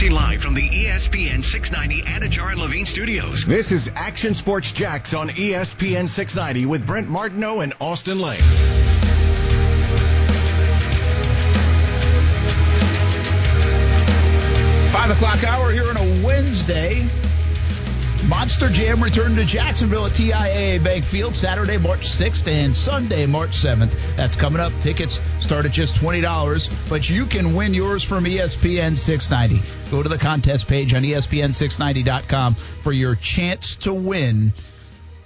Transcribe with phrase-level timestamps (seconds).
[0.00, 3.44] Broadcasting live from the ESPN 690 Anajar and Levine studios.
[3.44, 8.40] This is Action Sports Jax on ESPN 690 with Brent Martineau and Austen Lane.
[14.90, 17.06] Five o'clock hour here on a Wednesday.
[18.28, 23.52] Monster Jam returned to Jacksonville at TIAA Bank Field Saturday, March 6th and Sunday, March
[23.52, 23.92] 7th.
[24.16, 24.72] That's coming up.
[24.80, 29.90] Tickets start at just $20, but you can win yours from ESPN 690.
[29.90, 34.52] Go to the contest page on E ESPN690.com for your chance to win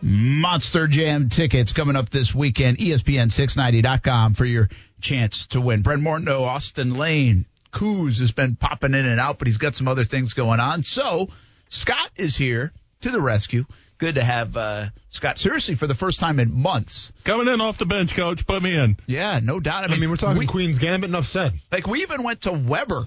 [0.01, 2.81] Monster Jam tickets coming up this weekend.
[2.81, 4.69] E ESPN690.com for your
[5.01, 5.83] chance to win.
[5.83, 9.89] Brent Martineau, Austen Lane, Coos has been popping in and out, but he's got some
[9.89, 10.85] other things going on.
[10.85, 11.29] So
[11.69, 12.73] Scott is here
[13.05, 13.65] to the rescue.
[13.99, 15.39] Good to have uh, Scott.
[15.39, 17.13] Seriously, for the first time in months.
[17.23, 18.47] Coming in off the bench, coach.
[18.47, 18.97] Put me in.
[19.07, 19.89] Yeah, no doubt.
[19.89, 21.09] I mean, we're talking we, Queen's Gambit.
[21.11, 21.53] Enough said.
[21.71, 23.07] like we even went to Weber.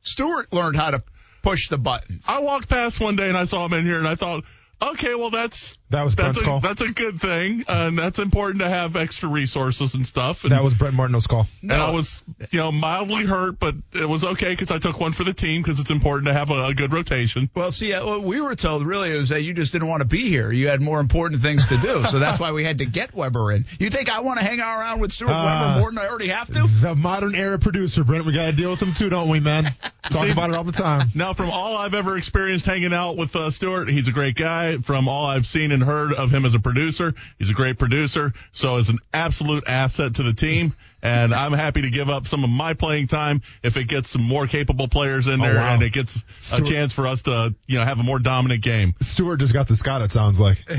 [0.00, 1.02] Stewart learned how to
[1.42, 2.24] push the buttons.
[2.28, 4.44] I walked past one day and I saw him in here and I thought,
[4.92, 6.60] okay, well that's That was that's Brent's a, call.
[6.60, 10.44] that's a good thing, and that's important to have extra resources and stuff.
[10.44, 11.46] And, That was Brent Martineau's call.
[11.62, 15.12] and I was, you know, mildly hurt, but it was okay because I took one
[15.12, 17.50] for the team because it's important to have a, a good rotation.
[17.54, 20.06] Well, see, uh, what we were told really was that you just didn't want to
[20.08, 20.50] be here.
[20.52, 23.52] You had more important things to do, so that's why we had to get Weber
[23.52, 23.66] in.
[23.78, 26.08] You think I want to hang out around with Stuart Uh, Weber more than I
[26.08, 26.66] already have to?
[26.80, 28.24] The modern era producer, Brent.
[28.26, 29.66] We got to deal with him too, don't we, man?
[30.10, 31.08] Talk See- about it all the time.
[31.14, 34.76] Now, from all I've ever experienced hanging out with uh, Stewart, he's a great guy.
[34.78, 38.32] From all I've seen and heard of him as a producer, he's a great producer.
[38.52, 40.74] So, is an absolute asset to the team.
[41.02, 44.22] And I'm happy to give up some of my playing time if it gets some
[44.22, 45.74] more capable players in Oh, there wow.
[45.74, 48.62] and it gets Stewart- a chance for us to, you know, have a more dominant
[48.62, 48.94] game.
[49.02, 50.00] Stewart just got the Scott.
[50.02, 50.58] It sounds like.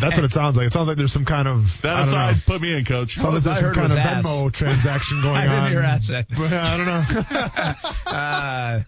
[0.00, 0.66] That's what it sounds like.
[0.68, 2.40] It sounds like there's some kind of That I aside, know.
[2.46, 3.14] put me in, coach.
[3.16, 4.26] Sounds like there's some kind was of ass.
[4.26, 5.42] Venmo transaction going on.
[5.42, 5.70] I didn't on.
[5.70, 6.26] hear asset.
[6.36, 7.74] But I don't know.
[8.06, 8.80] Uh,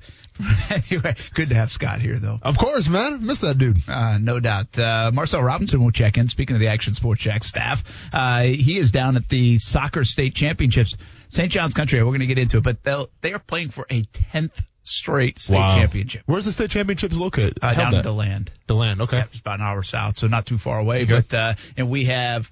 [0.91, 2.39] anyway, good to have Scott here, though.
[2.42, 3.27] of course, man.
[3.27, 3.78] Miss that dude.
[3.89, 4.78] Uh, no doubt.
[4.78, 6.28] Uh, Marcel Robinson will check in.
[6.28, 7.82] Speaking of the Action Sports Jack staff,
[8.12, 10.97] uh, he is down at the soccer state championships,
[11.28, 11.50] St.
[11.50, 11.99] John's Country.
[12.00, 15.38] We're going to get into it, but they'll, they are playing for a tenth straight
[15.38, 15.76] state Wow.
[15.76, 17.59] championship Where's the state championships located?
[17.62, 18.03] uh, down at?
[18.04, 18.50] DeLand.
[18.66, 19.00] the land.
[19.03, 19.19] Okay.
[19.19, 21.03] Yeah, it's about an hour south, so not too far away.
[21.03, 21.15] Okay.
[21.28, 22.50] But uh, and we have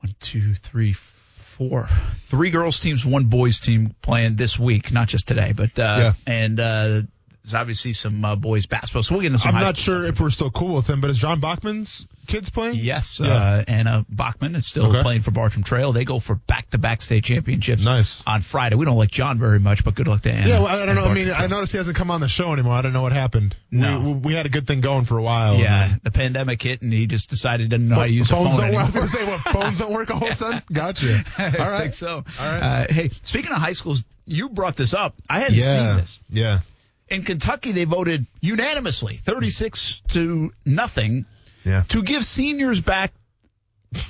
[0.00, 1.88] one, two, three, four,
[2.22, 6.12] three girls teams, one boys team playing this week, not just today, but uh, Yeah.
[6.26, 7.02] and uh,
[7.44, 9.02] there's obviously some uh, boys basketball.
[9.02, 9.54] So we'll get into some.
[9.54, 12.76] I'm not sure if we're still cool with him, but is John Bachman's kids playing?
[12.76, 13.28] Yes, Yeah.
[13.34, 15.02] uh, Anna Bachman is still Okay.
[15.02, 15.92] playing for Bartram Trail.
[15.92, 17.84] They go for back-to-back state championships.
[17.84, 18.22] Nice.
[18.26, 18.76] on Friday.
[18.76, 20.48] We don't like John very much, but good luck to Anna.
[20.48, 21.02] Yeah, well, I don't know.
[21.04, 22.72] I mean, Bartram I noticed he hasn't come on the show anymore.
[22.72, 23.54] I don't know what happened.
[23.70, 24.00] No.
[24.00, 25.58] we, we had a good thing going for a while.
[25.58, 28.70] yeah, the pandemic hit, and he just decided didn't know how to use phones phone
[28.72, 28.80] don't.
[28.80, 30.62] I was going to say what phones don't work all of a sudden.
[30.72, 31.22] Gotcha.
[31.38, 31.44] All
[31.74, 32.08] I think so.
[32.08, 32.86] All right.
[32.88, 35.14] Uh, hey, speaking of high schools, you brought this up.
[35.28, 35.74] I hadn't Yeah.
[35.90, 36.20] seen this.
[36.30, 36.60] Yeah.
[37.08, 41.26] In Kentucky, they voted unanimously, 36 to nothing,
[41.64, 41.82] Yeah.
[41.88, 43.12] to give seniors back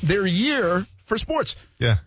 [0.03, 1.57] their year for sports.
[1.79, 1.99] Yeah.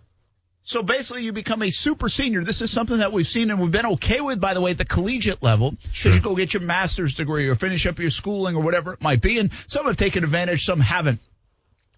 [0.64, 2.44] So basically, you become a super senior.
[2.44, 4.78] This is something that we've seen and we've been okay with, by the way, at
[4.78, 5.72] the collegiate level.
[5.94, 9.02] Because you go get your master's degree or finish up your schooling or whatever it
[9.02, 9.40] might be.
[9.40, 11.22] And some have taken advantage, some haven't.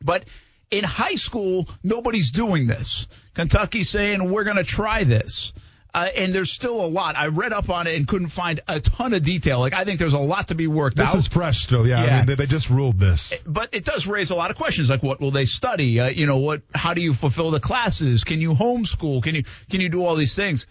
[0.02, 0.26] But
[0.70, 3.08] in high school, nobody's doing this.
[3.34, 5.52] Kentucky's saying, we're going to try this.
[5.92, 7.18] Uh, and there's still a lot.
[7.18, 9.60] I read up on it and couldn't find a ton of detail.
[9.60, 11.14] Like, I think there's a lot to be worked This out.
[11.14, 11.88] This is fresh still.
[11.88, 12.04] Yeah.
[12.06, 12.14] Yeah.
[12.14, 13.34] I mean, they, they just ruled this.
[13.46, 16.28] but it does raise a lot of questions like what will they study uh, you
[16.28, 19.90] know what how do you fulfill the classes can you homeschool can you can you
[19.90, 20.68] do all these things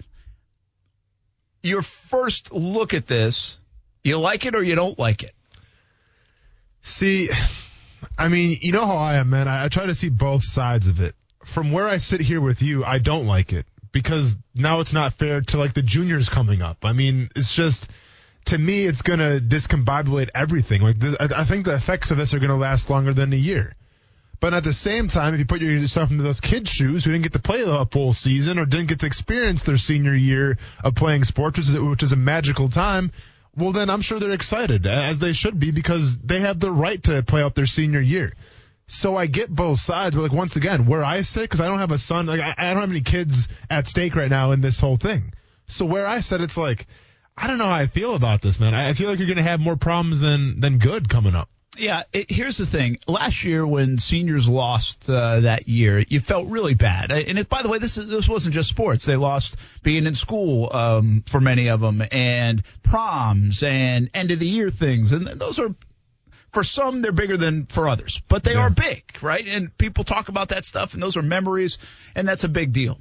[1.62, 3.58] your first look at this
[4.04, 5.34] you like it or you don't like it
[6.82, 7.28] See,
[8.16, 9.46] I mean, you know how I am, man.
[9.48, 11.14] I, I try to see both sides of it.
[11.44, 15.14] From where I sit here with you, I don't like it because now it's not
[15.14, 16.78] fair to like the juniors coming up.
[16.84, 17.88] I mean, it's just
[18.46, 20.82] to me, it's gonna discombobulate everything.
[20.82, 23.36] Like, th- I, I think the effects of this are gonna last longer than a
[23.36, 23.74] year.
[24.40, 27.24] But at the same time, if you put yourself into those kids' shoes who didn't
[27.24, 30.94] get to play a full season or didn't get to experience their senior year of
[30.94, 33.10] playing sports, which is, which is a magical time,
[33.56, 37.02] well, then I'm sure they're excited, as they should be, because they have the right
[37.04, 38.32] to play out their senior year.
[38.90, 41.78] So I get both sides, but like once again, where I sit, because I don't
[41.78, 44.62] have a son, like I, I don't have any kids at stake right now in
[44.62, 45.34] this whole thing.
[45.66, 46.86] So where I sit, it's like
[47.36, 48.74] I don't know how I feel about this, man.
[48.74, 51.50] I I feel like you're gonna have more problems than than good coming up.
[51.76, 52.98] Yeah, it, here's the thing.
[53.06, 57.12] Last year, when seniors lost uh, that year, you felt really bad.
[57.12, 59.04] And it, by the way, this is, this wasn't just sports.
[59.04, 64.40] They lost being in school um, for many of them, and proms and end of
[64.40, 65.74] the year things, and those are.
[66.52, 68.60] For some, they're bigger than for others, but they Yeah.
[68.66, 69.46] are big, right?
[69.46, 71.78] And people talk about that stuff, and those are memories,
[72.14, 73.00] and that's a big deal.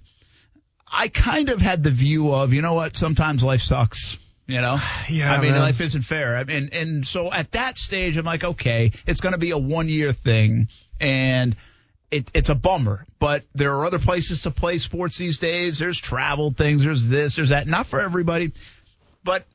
[0.90, 2.96] I kind of had the view of, you know what?
[2.96, 4.18] Sometimes life sucks.
[4.48, 4.78] You know,
[5.10, 5.60] Yeah, I mean, man.
[5.60, 6.36] life isn't fair.
[6.38, 9.58] I mean, and so at that stage, I'm like, okay, it's going to be a
[9.58, 10.68] one year thing,
[11.00, 11.56] and
[12.12, 13.06] it, it's a bummer.
[13.20, 15.80] But there are other places to play sports these days.
[15.80, 16.84] There's travel things.
[16.86, 17.36] There's this.
[17.36, 17.68] There's that.
[17.68, 18.54] Not for everybody,
[19.26, 19.46] but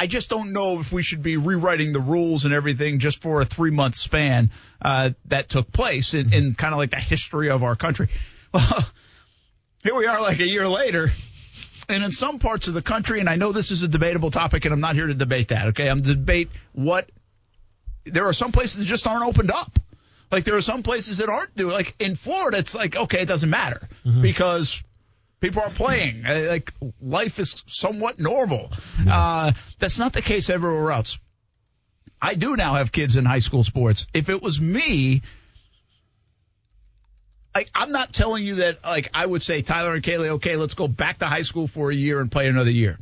[0.00, 3.42] I just don't know if we should be rewriting the rules and everything just for
[3.42, 4.50] a three month span
[4.80, 8.08] uh, that took place in, in kind of like the history of our country.
[8.52, 8.84] Well,
[9.84, 11.10] here we are, like a year later.
[11.88, 14.64] And in some parts of the country, and I know this is a debatable topic,
[14.64, 15.68] and I'm not here to debate that.
[15.68, 17.08] Okay, I'm to debate what
[18.04, 19.78] there are some places that just aren't opened up.
[20.32, 21.72] Like there are some places that aren't doing.
[21.72, 23.88] Like in Florida, it's like okay, it doesn't matter
[24.20, 24.82] because
[25.40, 26.24] people are playing.
[26.24, 28.70] Uh, Like life is somewhat normal.
[29.08, 31.18] Uh, that's not the case everywhere else.
[32.22, 34.06] I do now have kids in high school sports.
[34.12, 35.22] If it was me,
[37.54, 40.74] like I'm not telling you that like I would say Tyler and Kaylee, okay, let's
[40.74, 42.98] go back to high school for a year and play another year.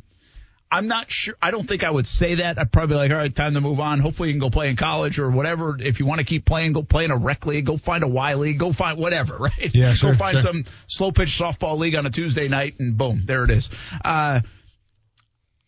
[0.71, 1.35] I'm not sure.
[1.41, 2.59] I don't think I would say that.
[2.59, 3.99] I'd probably be like, all right, time to move on.
[3.99, 5.75] Hopefully, you can go play in college or whatever.
[5.79, 7.65] If you want to keep playing, go play in a rec league.
[7.65, 8.59] Go find a Y league.
[8.59, 9.73] Go find whatever, right?
[9.73, 10.41] Yeah, sure, go find sure.
[10.41, 13.69] some slow pitch softball league on a Tuesday night, and boom, there it is.
[14.05, 14.41] Uh,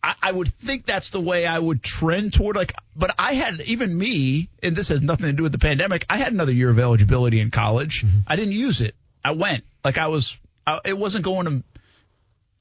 [0.02, 2.56] I, I would think that's the way I would trend toward.
[2.56, 6.06] Like, but I had even me, and this has nothing to do with the pandemic.
[6.08, 8.04] I had another year of eligibility in college.
[8.26, 8.94] I didn't use it.
[9.24, 10.38] I went like I was.
[10.66, 11.64] I, it wasn't going to.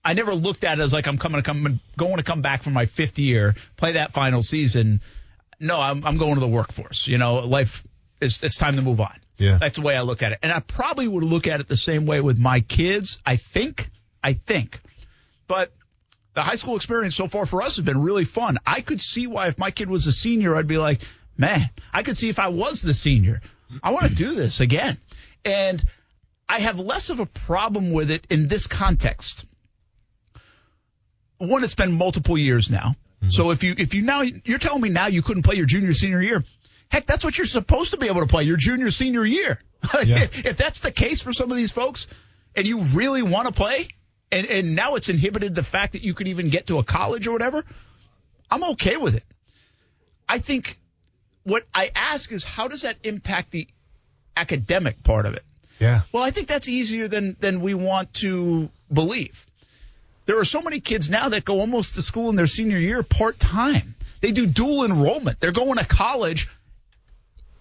[0.03, 2.63] I never looked at it as like I'm coming to come going to come back
[2.63, 5.01] for my fifth year, play that final season.
[5.59, 7.07] No, I'm I'm going to the workforce.
[7.07, 7.83] You know, life
[8.19, 9.17] is it's time to move on.
[9.37, 9.57] Yeah.
[9.59, 10.39] That's the way I look at it.
[10.43, 13.19] And I probably would look at it the same way with my kids.
[13.25, 13.89] I think.
[14.23, 14.79] I think.
[15.47, 15.71] But
[16.33, 18.57] the high school experience so far for us has been really fun.
[18.65, 21.01] I could see why if my kid was a senior, I'd be like,
[21.37, 23.41] man, I could see if I was the senior.
[23.83, 24.97] I want to do this again.
[25.43, 25.83] And
[26.47, 29.45] I have less of a problem with it in this context.
[31.41, 32.95] One, it's been multiple years now.
[33.21, 33.29] Mm-hmm.
[33.29, 35.93] So if you if you now you're telling me now you couldn't play your junior
[35.93, 36.43] senior year,
[36.89, 39.59] heck, that's what you're supposed to be able to play your junior senior year.
[40.05, 40.27] Yeah.
[40.31, 42.05] if that's the case for some of these folks,
[42.55, 43.89] and you really want to play,
[44.31, 47.27] and and now it's inhibited the fact that you could even get to a college
[47.27, 47.65] or whatever,
[48.49, 49.23] I'm okay with it.
[50.29, 50.77] I think
[51.43, 53.67] what I ask is how does that impact the
[54.37, 55.43] academic part of it?
[55.79, 56.01] Yeah.
[56.11, 59.47] Well, I think that's easier than than we want to believe.
[60.31, 63.03] There are so many kids now that go almost to school in their senior year
[63.03, 63.95] part time.
[64.21, 65.41] They do dual enrollment.
[65.41, 66.47] They're going to college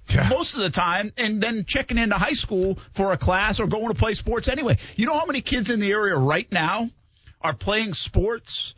[0.08, 0.28] Yeah.
[0.28, 3.88] most of the time and then checking into high school for a class or going
[3.88, 4.78] to play sports anyway.
[4.94, 6.88] You know how many kids in the area right now
[7.43, 8.76] are playing sports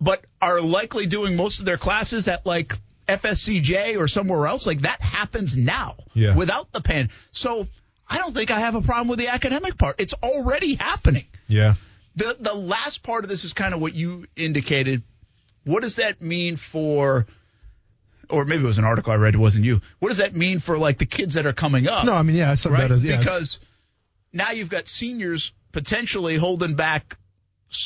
[0.00, 2.72] but are likely doing most of their classes at like
[3.08, 4.64] FSCJ or somewhere else?
[4.64, 6.36] Like that happens now Yeah.
[6.36, 7.10] without the pan.
[7.32, 7.66] So
[8.08, 9.96] I don't think I have a problem with the academic part.
[9.98, 11.26] It's already happening.
[11.48, 11.74] Yeah.
[12.16, 15.02] The the last part of this is kind of what you indicated.
[15.64, 17.26] What does that mean for
[18.28, 19.80] or maybe it was an article I read, it wasn't you.
[19.98, 22.04] What does that mean for like the kids that are coming up?
[22.04, 22.82] No, I mean, yeah, I said right?
[22.88, 23.18] that as yeah.
[23.18, 23.58] because
[24.32, 27.16] now you've got seniors potentially holding back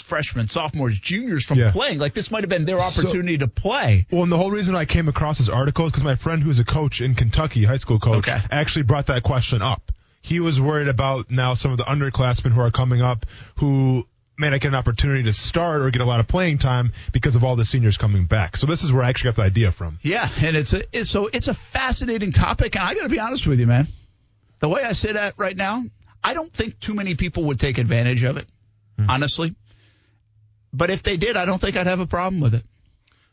[0.04, 1.70] freshmen, sophomores, juniors from Yeah.
[1.70, 1.98] playing.
[1.98, 4.06] Like this might have been their So- opportunity to play.
[4.10, 6.58] Well, and the whole reason I came across this article is because my friend who's
[6.58, 8.38] a coach in Kentucky, high school coach, Okay.
[8.50, 9.92] actually brought that question up.
[10.22, 13.26] He was worried about now some of the underclassmen who are coming up
[13.56, 14.06] who
[14.38, 17.36] may not get an opportunity to start or get a lot of playing time because
[17.36, 18.56] of all the seniors coming back.
[18.56, 19.98] So this is where I actually got the idea from.
[20.02, 23.20] Yeah, and it's a it's, so it's a fascinating topic, and I got to be
[23.20, 23.86] honest with you, man.
[24.58, 25.84] The way I say that right now,
[26.22, 28.46] I don't think too many people would take advantage of it,
[29.08, 29.54] honestly.
[30.72, 32.64] But if they did, I don't think I'd have a problem with it.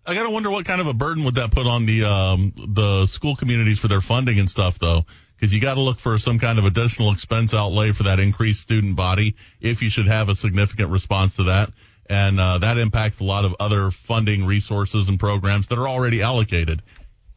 [0.06, 3.06] I gotta wonder what kind of a burden would that put on the um, the
[3.06, 5.06] school communities for their funding and stuff, though,
[5.42, 8.62] because you got to look for some kind of additional expense outlay for that increased
[8.62, 11.72] student body if you should have a significant response to that,
[12.08, 16.22] and uh, that impacts a lot of other funding resources and programs that are already
[16.22, 16.84] allocated.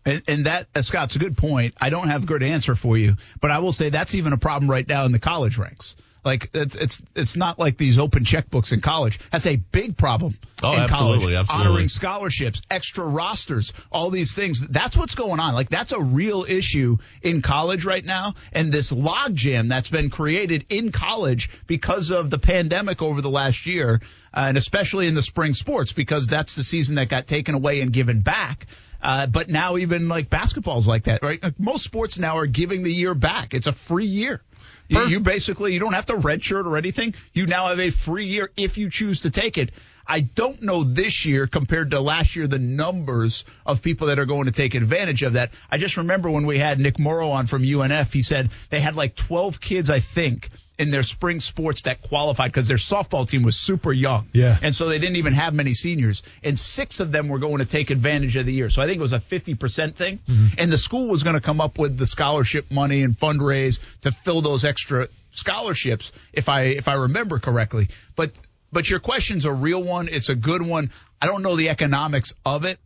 [0.05, 1.77] And, and that, uh, Scott's a good point.
[1.81, 4.39] I don't have a good answer for you, but I will say that's even a
[4.39, 5.97] problem right now in the college ranks.
[6.25, 9.19] Like it's it's it's not like these open checkbooks in college.
[9.31, 11.35] That's a big problem Oh, in absolutely, college.
[11.37, 11.67] absolutely.
[11.71, 14.61] Honoring scholarships, extra rosters, all these things.
[14.67, 15.55] That's what's going on.
[15.55, 18.35] Like that's a real issue in college right now.
[18.53, 23.67] And this logjam that's been created in college because of the pandemic over the last
[23.67, 24.01] year,
[24.33, 27.81] uh, and especially in the spring sports because that's the season that got taken away
[27.81, 28.67] and given back.
[29.03, 31.43] Uh, but now even like basketball's like that, right?
[31.43, 33.53] Like most sports now are giving the year back.
[33.53, 34.41] It's a free year.
[34.89, 37.15] You, you basically you don't have to redshirt or anything.
[37.33, 39.71] You now have a free year if you choose to take it.
[40.07, 44.27] I don't know this year compared to last year the numbers of people that are
[44.27, 45.53] going to take advantage of that.
[45.71, 48.97] I just remember when we had Nick Morrow on from UNF, he said they had
[48.97, 53.43] like 12 kids, I think, in their spring sports that qualified because their softball team
[53.43, 54.29] was super young.
[54.33, 54.59] Yeah.
[54.61, 56.23] And so they didn't even have many seniors.
[56.43, 58.71] And six of them were going to take advantage of the year.
[58.71, 60.19] So I think it was a 50% thing.
[60.59, 64.11] And the school was going to come up with the scholarship money and fundraise to
[64.11, 67.89] fill those extra scholarships, if I, if I remember correctly.
[68.17, 68.33] But,
[68.73, 70.09] but your question's a real one.
[70.09, 70.91] It's a good one.
[71.23, 72.79] I don't know the economics of it.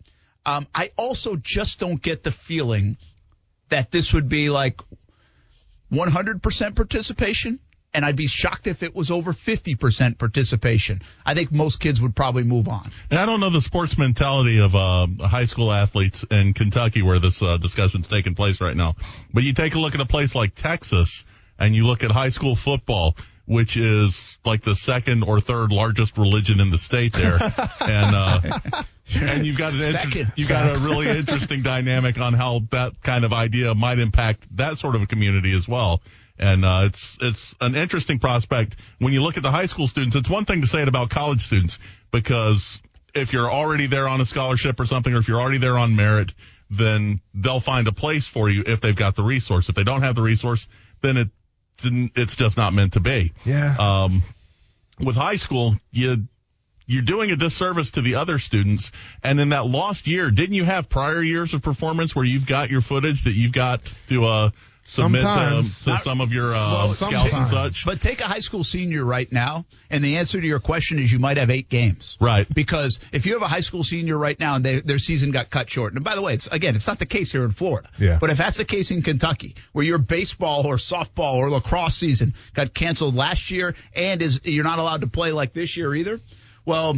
[0.44, 2.96] Um, I also just don't get the feeling
[3.70, 4.80] that this would be like
[5.92, 7.60] 100% participation,
[7.94, 11.02] and I'd be shocked if it was over 50% participation.
[11.24, 12.90] I think most kids would probably move on.
[13.10, 17.18] And I don't know the sports mentality of uh, high school athletes in Kentucky where
[17.18, 18.96] this uh, discussion's taking place right now.
[19.32, 21.24] But you take a look at a place like Texas
[21.58, 23.16] and you look at high school football,
[23.46, 27.38] which is like the second or third largest religion in the state there.
[27.80, 28.40] and, uh,
[29.14, 33.24] and you've got an inter- you've got a really interesting dynamic on how that kind
[33.24, 36.02] of idea might impact that sort of a community as well.
[36.38, 40.16] And uh, it's it's an interesting prospect when you look at the high school students.
[40.16, 41.78] It's one thing to say it about college students
[42.12, 42.80] because
[43.14, 45.96] if you're already there on a scholarship or something, or if you're already there on
[45.96, 46.32] merit,
[46.70, 49.68] then they'll find a place for you if they've got the resource.
[49.68, 50.68] If they don't have the resource,
[51.02, 51.28] then it
[51.82, 53.32] it's just not meant to be.
[53.44, 53.76] Yeah.
[53.78, 54.22] Um,
[54.98, 56.26] with high school, you
[56.86, 58.90] you're doing a disservice to the other students.
[59.22, 62.70] And in that lost year, didn't you have prior years of performance where you've got
[62.70, 64.50] your footage that you've got to uh,
[64.88, 65.84] submit to, Sometimes.
[65.84, 67.84] to some of your uh, Well, scouts and such?
[67.84, 71.12] But take a high school senior right now, and the answer to your question is
[71.12, 72.16] you might have eight games.
[72.20, 72.46] Right.
[72.52, 75.50] Because if you have a high school senior right now and they, their season got
[75.50, 77.90] cut short, and by the way, it's again, it's not the case here in Florida.
[77.98, 78.18] Yeah.
[78.18, 82.34] But if that's the case in Kentucky, where your baseball or softball or lacrosse season
[82.54, 86.18] got canceled last year and is you're not allowed to play like this year either,
[86.64, 86.96] well,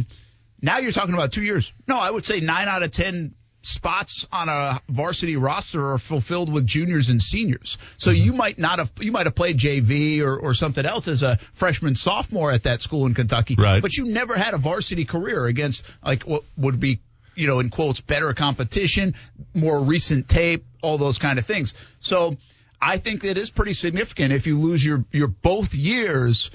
[0.61, 1.73] now you're talking about two years.
[1.87, 3.33] No, I would say nine out of ten
[3.63, 7.77] spots on a varsity roster are fulfilled with juniors and seniors.
[7.97, 8.23] So Mm-hmm.
[8.25, 11.37] you might not have you might have played JV or, or something else as a
[11.53, 13.55] freshman sophomore at that school in Kentucky.
[13.57, 13.81] Right.
[13.81, 17.01] But you never had a varsity career against like what would be
[17.35, 19.13] you know in quotes better competition,
[19.53, 21.73] more recent tape, all those kind of things.
[21.99, 22.37] So
[22.81, 26.49] I think that is pretty significant if you lose your your both years.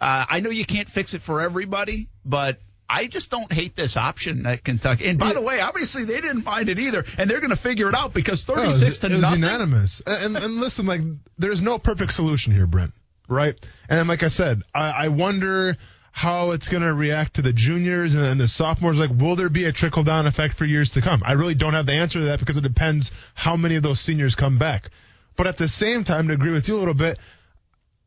[0.00, 3.96] Uh, I know you can't fix it for everybody, but I just don't hate this
[3.96, 5.06] option at Kentucky.
[5.06, 7.88] And by the way, obviously they didn't mind it either, and they're going to figure
[7.88, 9.40] it out because No, it was- thirty-six it to was nothing.
[9.42, 10.02] unanimous.
[10.06, 11.00] And, and, listen, like,
[11.38, 12.92] there's no perfect solution here, Brent.
[13.26, 13.54] Right?
[13.88, 15.76] And like I said, I, I wonder
[16.12, 18.98] how it's going to react to the juniors and, and the sophomores.
[18.98, 21.22] Like, will there be a trickle down effect for years to come?
[21.24, 23.98] I really don't have the answer to that because it depends how many of those
[23.98, 24.90] seniors come back.
[25.36, 27.18] But at the same time, to agree with you a little bit,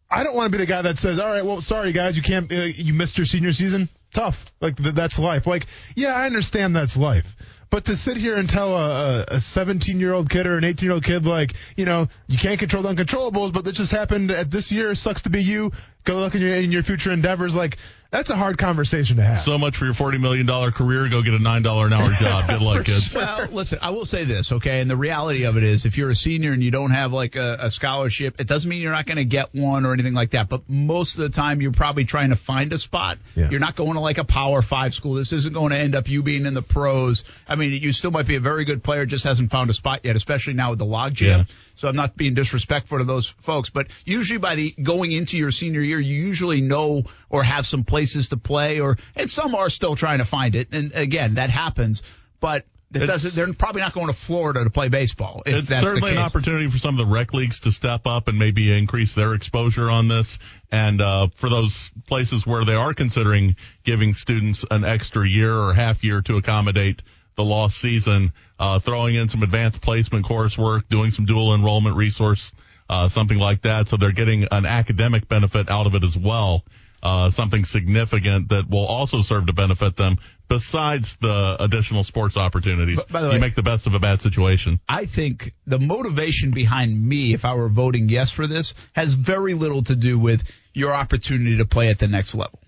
[0.09, 2.23] I don't want to be the guy that says, "All right, well, sorry guys, you
[2.23, 3.89] can't, uh, you missed your senior season.
[4.17, 4.51] Tough.
[4.59, 5.45] Like th- that's life.
[5.45, 7.35] Like, yeah, I understand that's life."
[7.69, 10.85] But to sit here and tell a, a 17 year old kid or an 18
[10.85, 14.31] year old kid, like, you know, you can't control the uncontrollables, but this just happened
[14.31, 15.71] at this year, sucks to be you.
[16.03, 17.55] Go look in your, in your future endeavors.
[17.55, 17.77] Like,
[18.11, 19.41] that's a hard conversation to have.
[19.41, 21.07] So much for your $40 million career.
[21.09, 22.47] Go get a $9 an hour job.
[22.47, 23.13] Good luck, kids.
[23.13, 24.81] Well, listen, I will say this, okay?
[24.81, 27.35] And the reality of it is, if you're a senior and you don't have like
[27.35, 30.31] a, a scholarship, it doesn't mean you're not going to get one or anything like
[30.31, 30.47] that.
[30.49, 33.17] But most of the time, you're probably trying to find a spot.
[33.35, 33.49] Yeah.
[33.49, 35.15] You're not going to like a Power Five school.
[35.15, 37.23] This isn't going to end up you being in the pros.
[37.47, 40.01] I mean, you still might be a very good player, just hasn't found a spot
[40.03, 41.21] yet, especially now with the logjam.
[41.21, 41.43] Yeah.
[41.75, 45.51] So I'm not being disrespectful to those folks, but usually by the going into your
[45.51, 49.71] senior year, you usually know or have some places to play, or and some are
[49.71, 50.67] still trying to find it.
[50.71, 52.03] And again, that happens,
[52.39, 52.63] but
[52.93, 53.33] it doesn't.
[53.33, 55.41] They're probably not going to Florida to play baseball.
[55.47, 58.37] If it's certainly an opportunity for some of the rec leagues to step up and
[58.37, 60.37] maybe increase their exposure on this.
[60.71, 65.73] And uh, for those places where they are considering giving students an extra year or
[65.73, 67.01] half year to accommodate
[67.35, 72.53] the lost season, uh, throwing in some advanced placement coursework, doing some dual enrollment resource,
[72.89, 73.87] uh, something like that.
[73.87, 76.63] So they're getting an academic benefit out of it as well.
[77.07, 80.17] Uh, something significant that will also serve to benefit them
[80.49, 83.01] besides the additional sports opportunities.
[83.05, 84.81] By the you make the best of a bad situation.
[84.89, 89.53] I think the motivation behind me, if I were voting yes for this, has very
[89.53, 92.59] little to do with your opportunity to play at the next level.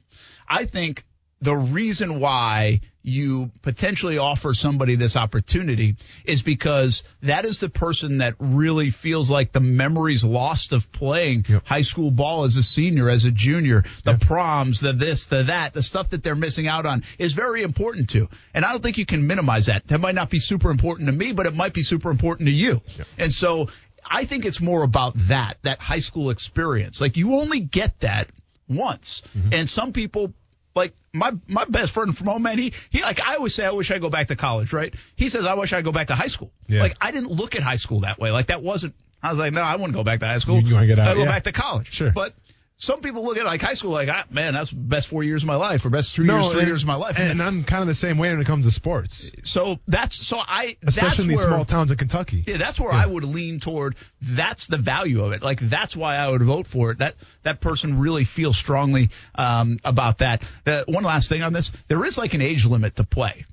[0.48, 1.04] I think
[1.42, 8.18] the reason why you potentially offer somebody this opportunity is because that is the person
[8.18, 13.10] that really feels like the memories lost of playing high school ball as a senior,
[13.10, 16.86] as a junior, the proms, the this, the that, the stuff that they're missing out
[16.86, 18.28] on is very important to.
[18.54, 19.88] And I don't think you can minimize that.
[19.88, 22.54] That might not be super important to me, but it might be super important to
[22.54, 22.82] you.
[23.18, 23.70] And so
[24.06, 27.00] I think it's more about that, that high school experience.
[27.00, 28.30] Like you only get that
[28.68, 29.24] once.
[29.38, 29.54] Mm-hmm.
[29.54, 30.34] And some people
[30.80, 33.72] Like my my best friend from home, man, he he like I always say I
[33.72, 34.94] wish I go back to college, right?
[35.16, 36.52] He says I wish I go back to high school.
[36.68, 36.82] Yeah.
[36.82, 38.32] Like I didn't look at high school that way.
[38.32, 38.96] Like that wasn't.
[39.22, 40.62] I was like, no, I wouldn't go back to high school.
[40.62, 41.32] You- you wanna get out, I'd go yeah.
[41.32, 41.92] back to college.
[41.94, 42.12] Sure.
[42.12, 42.34] But
[42.82, 45.48] some people look at like high school like, ah, man, that's best four years of
[45.48, 47.20] my life, or best three years, three and- years of my life.
[47.20, 50.40] And I'm kind of the same way when it comes to sports, so that's so
[50.40, 52.42] I especially that's in these where, small towns in Kentucky.
[52.48, 53.96] yeah, that's where I would lean toward.
[54.22, 55.44] That's the value of it.
[55.44, 57.00] Like that's why I would vote for it.
[57.00, 60.42] That that person really feels strongly um, about that.
[60.64, 63.46] The, one last thing on this: there is like an age limit to play.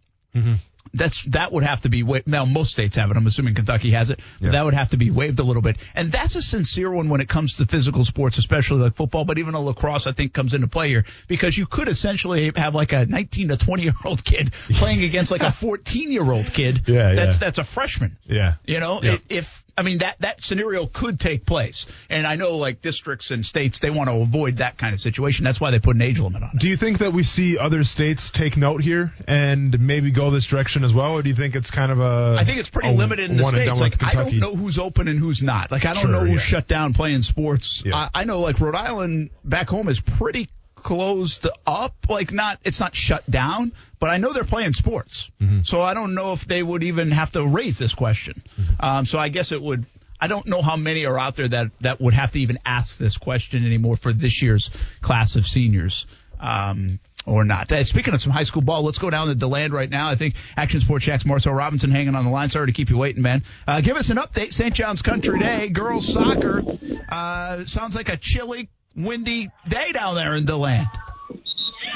[0.95, 2.45] That's that would have to be wa- now.
[2.45, 3.17] Most states have it.
[3.17, 4.21] I'm assuming Kentucky has it.
[4.41, 4.53] But Yeah.
[4.53, 5.77] that would have to be waived a little bit.
[5.95, 9.25] And that's a sincere one when it comes to physical sports, especially like football.
[9.25, 12.75] But even a lacrosse, I think, comes into play here because you could essentially have
[12.75, 16.53] like a 19 to 20 year old kid playing against like a 14 year old
[16.53, 16.83] kid.
[16.87, 17.41] Yeah, that's yeah.
[17.41, 18.17] that's a freshman.
[18.25, 18.55] Yeah.
[18.67, 19.19] You know, Yeah.
[19.29, 23.45] if I mean that that scenario could take place, and I know like districts and
[23.45, 25.45] states they want to avoid that kind of situation.
[25.45, 26.59] That's why they put an age limit on it.
[26.61, 30.47] Do you think that we see other states take note here and maybe go this
[30.47, 32.37] direction as well, or do you think it's kind of a?
[32.39, 33.81] I think it's pretty a limited in the states.
[33.81, 35.71] Like I don't know who's open and who's not.
[35.71, 36.59] Like I don't Sure, know who's yeah.
[36.59, 37.83] shut down playing sports.
[37.85, 37.97] Yeah.
[37.97, 40.49] I, I know like Rhode Island back home is pretty
[40.87, 41.95] closed up.
[42.09, 45.29] Like not it's not shut down, but I know they're playing sports.
[45.41, 45.63] Mm-hmm.
[45.65, 48.43] So I don't know if they would even have to raise this question.
[48.59, 48.85] Mm-hmm.
[48.85, 49.85] Um, so I guess it would.
[50.21, 52.99] I don't know how many are out there that that would have to even ask
[52.99, 54.71] this question anymore for this year's
[55.03, 56.07] class of seniors.
[56.39, 57.73] Um, or not.
[57.73, 60.09] Uh, speaking of some high school ball, let's go down to DeLand right now.
[60.09, 62.51] I think Action Sports Jack's Marcel Robinson hanging on the line.
[62.51, 63.43] Sorry to keep you waiting, man.
[63.67, 64.53] Uh, give us an update.
[64.53, 64.73] St.
[64.73, 66.63] John's Country Day, girls soccer.
[67.09, 70.89] Uh, sounds like a chilly, windy day down there in DeLand.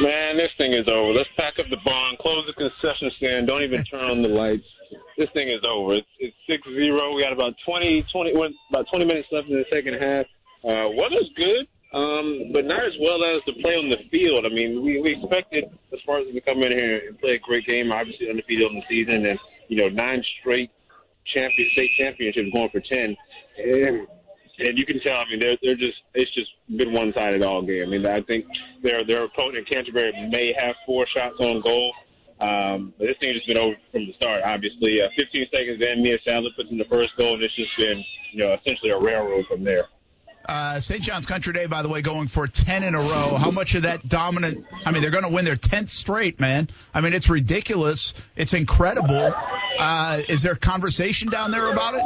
[0.01, 1.13] Man, this thing is over.
[1.13, 4.65] Let's pack up the barn, close the concession stand, don't even turn on the lights.
[5.19, 6.01] This thing is over.
[6.19, 7.15] It's six zero.
[7.15, 10.25] We got about twenty twenty what, about twenty minutes left in the second half.
[10.65, 14.47] Uh, weather's good, um, but not as well as the play on the field.
[14.47, 17.67] I mean, we, we expected the Spartans to come in here and play a great
[17.67, 17.93] game.
[17.93, 19.39] Obviously undefeated in the season, and
[19.69, 20.71] you know nine straight
[21.27, 23.17] champion state championships going for ten.
[23.63, 24.07] And
[24.61, 25.19] and you can tell.
[25.19, 27.85] I mean, they're they're just it's just been one sided all game.
[27.85, 28.47] I mean, I think
[28.83, 31.93] their their opponent Canterbury may have four shots on goal.
[32.41, 34.41] Um, but this thing has been over from the start.
[34.43, 37.77] Obviously, uh, 15 seconds in, Mia Sadler puts in the first goal, and it's just
[37.77, 39.89] been you know essentially a railroad from there.
[40.47, 41.03] Uh, St.
[41.03, 43.37] John's Country Day, by the way, going for 10 in a row.
[43.37, 44.65] How much of that dominant?
[44.87, 46.71] I mean, they're going to win their 10th straight, man.
[46.95, 48.15] I mean, it's ridiculous.
[48.37, 49.33] It's incredible.
[49.79, 52.03] Uh, is there conversation down there about it?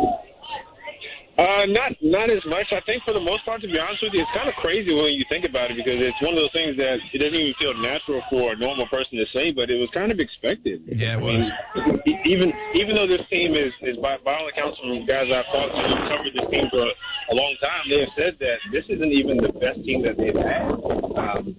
[1.36, 2.66] Uh, not not as much.
[2.72, 4.94] I think for the most part, to be honest with you, it's kind of crazy
[4.94, 7.54] when you think about it because it's one of those things that it doesn't even
[7.60, 10.82] feel natural for a normal person to say, but it was kind of expected.
[10.86, 11.50] Yeah, it I was.
[11.74, 15.26] mean, e- even even though this team is, is by, by all accounts from guys
[15.32, 16.92] I've talked to who covered this team for a,
[17.30, 20.36] a long time, they have said that this isn't even the best team that they've
[20.36, 20.70] had.
[21.18, 21.56] Um,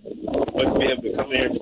[0.80, 1.60] be able to come here and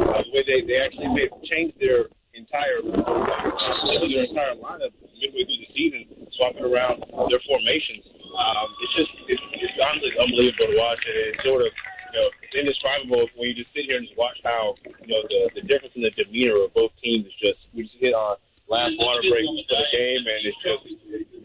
[0.00, 5.44] uh, the way they, they actually may have changed their entire their entire lineup midway
[5.44, 8.04] through the season, swapping around their formations.
[8.34, 11.34] Um, it's just it's, it's honestly unbelievable to watch it.
[11.34, 14.74] It's sort of you know indescribable when you just sit here and just watch how
[14.84, 17.98] you know the the difference in the demeanor of both teams is just we just
[17.98, 18.36] hit our
[18.68, 20.82] last water break for the game and it's just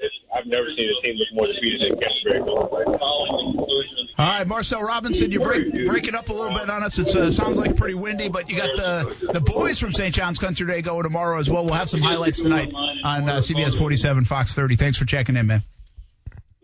[0.02, 2.40] it's, I've never seen a team look more defeated than Canterbury.
[4.20, 7.00] All right, Marcel Robinson, you break break it up a little bit on us.
[7.00, 10.14] It uh, sounds like pretty windy, but you got the the boys from St.
[10.14, 11.64] John's Country Day going tomorrow as well.
[11.66, 14.76] We'll have some highlights tonight on uh, CBS 47, Fox 30.
[14.76, 15.64] Thanks for checking in, man.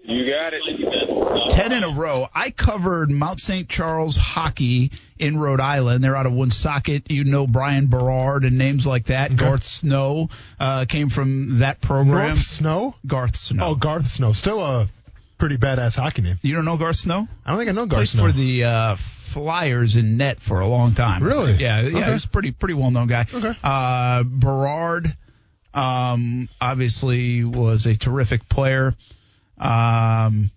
[0.08, 1.50] You got it.
[1.52, 2.28] 10 in a row.
[2.34, 3.68] I covered Mount St.
[3.68, 6.04] Charles hockey in Rhode Island.
[6.04, 7.10] They're out of Woonsocket.
[7.10, 9.36] You know Bryan Berard and names like that.
[9.36, 12.28] Garth Snow uh, came from that program.
[12.30, 12.96] North Snow.
[13.08, 13.65] Garth Snow.
[13.65, 14.88] Oh, Garth Snow, still a
[15.38, 16.39] pretty badass hockey name.
[16.44, 17.28] you don't know Garth Snow?
[17.46, 18.28] I don't think I know Played Garth Snow.
[18.28, 21.24] for the uh, Flyers in net for a long time.
[21.24, 21.54] Really?
[21.54, 21.98] Yeah, yeah.
[22.00, 22.13] Okay.
[22.13, 23.26] He's a pretty pretty well known guy.
[23.34, 23.54] Okay.
[23.63, 25.08] Uh, Berard,
[25.74, 28.94] um, obviously was a terrific player.
[29.58, 30.52] Um,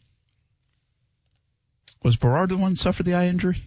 [2.02, 3.62] was Berard the one that suffered the eye injury?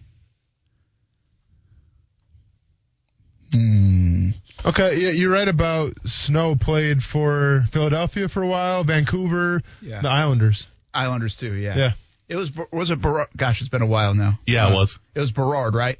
[3.52, 4.30] Hmm.
[4.64, 10.00] Okay, yeah, you're right about Snow played for Philadelphia for a while, Vancouver, Yeah.
[10.00, 10.66] the Islanders.
[10.94, 11.52] Islanders too.
[11.52, 11.76] Yeah.
[11.76, 11.92] Yeah.
[12.28, 13.28] It was was it Berard?
[13.36, 14.38] Gosh, it's been a while now.
[14.46, 14.98] Yeah, it was.
[15.14, 15.98] It was Berard, right?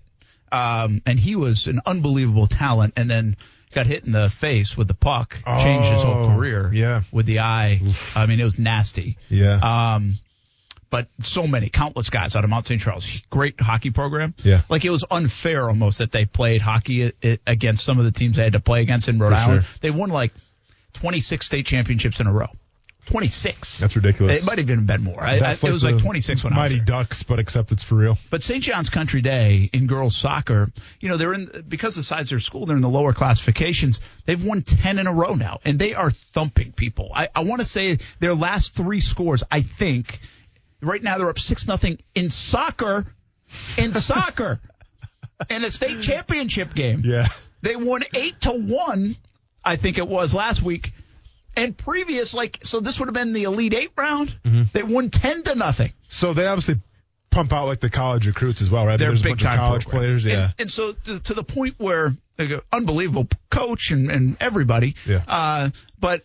[0.50, 3.36] Um, and he was an unbelievable talent, and then
[3.72, 6.70] got hit in the face with the puck, changed his whole Oh, career.
[6.72, 7.02] yeah.
[7.10, 7.80] with the eye.
[8.14, 9.16] I mean, it was nasty.
[9.28, 9.94] Yeah.
[9.94, 10.14] Um,
[10.90, 12.78] but so many, countless guys out of Mount St.
[12.80, 14.34] Charles, great hockey program.
[14.44, 14.60] Yeah.
[14.68, 18.12] like it was unfair almost that they played hockey i- i- against some of the
[18.12, 19.64] teams they had to play against in Rhode For Island.
[19.64, 19.74] sure.
[19.80, 20.32] They won like
[20.94, 22.48] 26 state championships in a row.
[23.06, 23.80] 26.
[23.80, 24.42] That's ridiculous.
[24.42, 25.20] It might have even been more.
[25.22, 26.84] I, I, it was like the 26 when I was Mighty there.
[26.86, 28.16] Ducks, but except it's for real.
[28.30, 28.62] But St.
[28.62, 32.30] John's Country Day in girls soccer, you know, they're in because of the size of
[32.30, 34.00] their school, they're in the lower classifications.
[34.24, 37.10] They've won ten in a row now, and they are thumping people.
[37.14, 40.20] I, I want to say their last three scores, I think,
[40.80, 43.04] right now they're up six nothing in soccer,
[43.76, 44.60] in soccer,
[45.50, 47.02] in a state championship game.
[47.04, 47.28] Yeah.
[47.62, 49.16] They won eight to one,
[49.64, 50.92] I think it was last week.
[51.56, 54.36] And previous, like, so this would have been the Elite Eight round.
[54.44, 54.62] Mm-hmm.
[54.72, 55.92] They won ten to nothing.
[56.08, 56.80] So they obviously
[57.30, 58.98] pump out like the college recruits as well, right?
[58.98, 60.10] They're There's big time college program.
[60.10, 60.24] players.
[60.24, 60.44] Yeah.
[60.44, 64.96] And, and so to, to the point where like, unbelievable coach and, and everybody.
[65.06, 65.22] Yeah.
[65.26, 66.24] Uh, but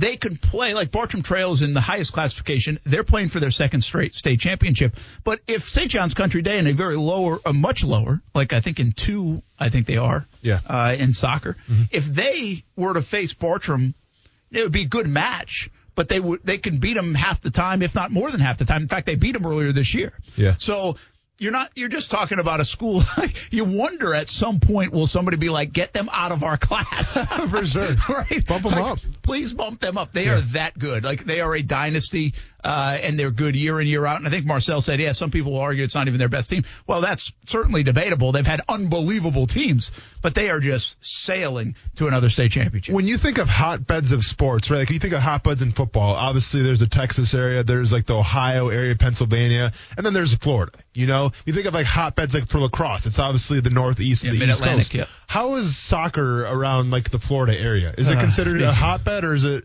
[0.00, 2.78] they can play like Bartram Trail is in the highest classification.
[2.84, 4.96] They're playing for their second straight state championship.
[5.24, 5.90] But if St.
[5.90, 9.42] John's Country Day in a very lower, a much lower, like I think in two,
[9.58, 10.26] I think they are.
[10.42, 10.58] Yeah.
[10.58, 10.74] Mm-hmm.
[10.74, 11.56] Uh, in soccer,
[11.90, 13.94] if they were to face Bartram,
[14.50, 15.70] it would be a good match.
[15.94, 18.58] But they would they can beat them half the time, if not more than half
[18.58, 18.82] the time.
[18.82, 20.12] In fact, they beat them earlier this year.
[20.36, 20.54] Yeah.
[20.56, 20.96] So
[21.38, 23.02] you're not you're just talking about a school.
[23.50, 27.24] you wonder at some point will somebody be like, get them out of our class
[27.50, 27.88] For sure.
[28.08, 28.44] right?
[28.46, 28.98] Bump 'em Like, up.
[29.22, 30.12] Please bump them up.
[30.12, 31.04] They are that good.
[31.04, 34.16] Like they are a dynasty, uh, and they're good year in year out.
[34.18, 36.50] And I think Marcel said, yeah, some people will argue it's not even their best
[36.50, 36.64] team.
[36.86, 38.32] Well, that's certainly debatable.
[38.32, 39.92] They've had unbelievable teams,
[40.22, 42.94] but they are just sailing to another state championship.
[42.94, 44.78] when you think of hotbeds of sports, right?
[44.80, 48.16] Like you think of hotbeds in football, obviously there's the Texas area, there's like the
[48.16, 50.72] Ohio area, Pennsylvania, and then there's Florida.
[50.94, 54.32] You know, you think of like hotbeds like for lacrosse, it's obviously the Northeast Yeah,
[54.32, 54.94] and the East Coast.
[54.94, 55.06] yeah.
[55.28, 57.94] How is soccer around like the Florida area?
[57.96, 59.64] Is it Uh, considered a hotbed or is it?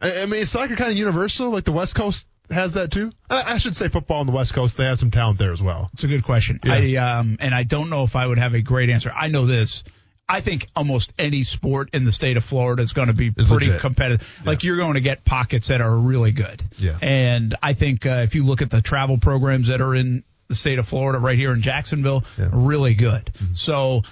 [0.00, 1.50] I, I mean, is soccer kind of universal?
[1.50, 3.10] Like the West Coast has that too.
[3.30, 5.62] I, I should say football on the West Coast, they have some talent there as
[5.62, 5.90] well.
[5.94, 6.60] It's a good question.
[6.64, 9.10] I um and I don't know if I would have a great answer.
[9.14, 9.82] I know this.
[10.26, 13.46] I think almost any sport in the state of Florida is going to be Is
[13.46, 13.80] pretty legit.
[13.82, 14.40] competitive.
[14.46, 16.62] Like you're going to get pockets that are really good.
[16.78, 16.96] Yeah.
[17.02, 20.54] And I think uh, if you look at the travel programs that are in the
[20.54, 22.48] state of Florida, right here in Jacksonville, Yeah.
[22.52, 23.30] really good.
[23.52, 24.02] So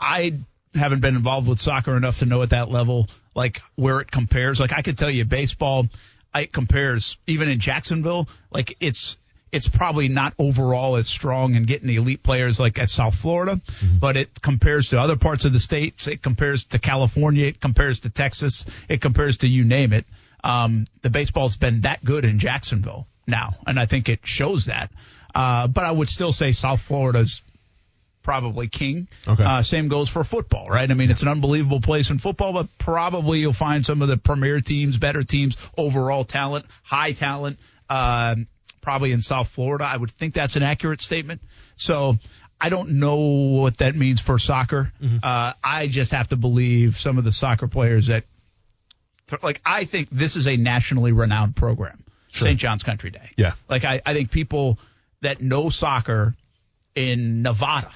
[0.00, 0.34] I
[0.74, 4.60] haven't been involved with soccer enough to know at that level, like where it compares.
[4.60, 5.86] Like I could tell you baseball,
[6.34, 9.16] it compares even in Jacksonville, like it's,
[9.52, 13.60] it's probably not overall as strong in getting the elite players like as South Florida,
[14.00, 16.06] but it compares to other parts of the states.
[16.06, 17.48] It compares to California.
[17.48, 18.64] It compares to Texas.
[18.88, 20.06] It compares to you name it.
[20.42, 24.90] Um, the baseball's been that good in Jacksonville now, and I think it shows that.
[25.34, 27.42] Uh, but I would still say South Florida's
[28.22, 29.08] probably king.
[29.26, 29.42] Okay.
[29.42, 30.90] Uh, same goes for football, right?
[30.90, 34.16] I mean, it's an unbelievable place in football, but probably you'll find some of the
[34.16, 37.58] premier teams, better teams, overall talent, high talent,
[37.90, 38.46] um,
[38.80, 39.84] probably in South Florida.
[39.84, 41.40] I would think that's an accurate statement.
[41.74, 42.18] So
[42.60, 44.92] I don't know what that means for soccer.
[45.22, 48.24] Uh, I just have to believe some of the soccer players that,
[49.42, 52.58] like, I think this is a nationally renowned program, St.
[52.58, 53.30] John's Country Day.
[53.36, 53.54] Yeah.
[53.68, 54.78] Like, I, I think people
[55.22, 56.34] that know soccer
[56.94, 57.90] in Nevada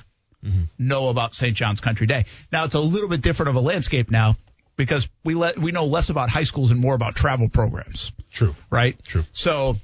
[0.78, 1.54] know about St.
[1.56, 2.26] John's Country Day.
[2.52, 4.37] Now it's a little bit different of a landscape now
[4.76, 8.54] because we let we know less about high schools and more about travel programs, True.
[8.70, 9.02] right?
[9.04, 9.24] True.
[9.32, 9.76] So.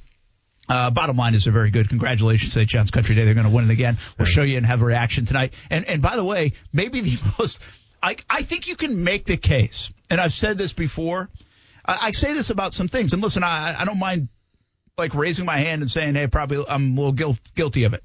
[0.69, 1.89] Uh, bottom line is they're very good.
[1.89, 2.69] Congratulations, St.
[2.69, 3.25] John's Country Day.
[3.25, 3.99] They're going to win it again.
[4.17, 5.55] We'll show you and have a reaction tonight.
[5.71, 7.61] And and by the way, maybe the most
[8.03, 11.29] I I think you can make the case, and I've said this before.
[11.85, 14.29] I, I say this about some things, and listen, I I don't mind
[14.97, 18.05] like raising my hand and saying, hey, probably I'm a little guilt, guilty of it.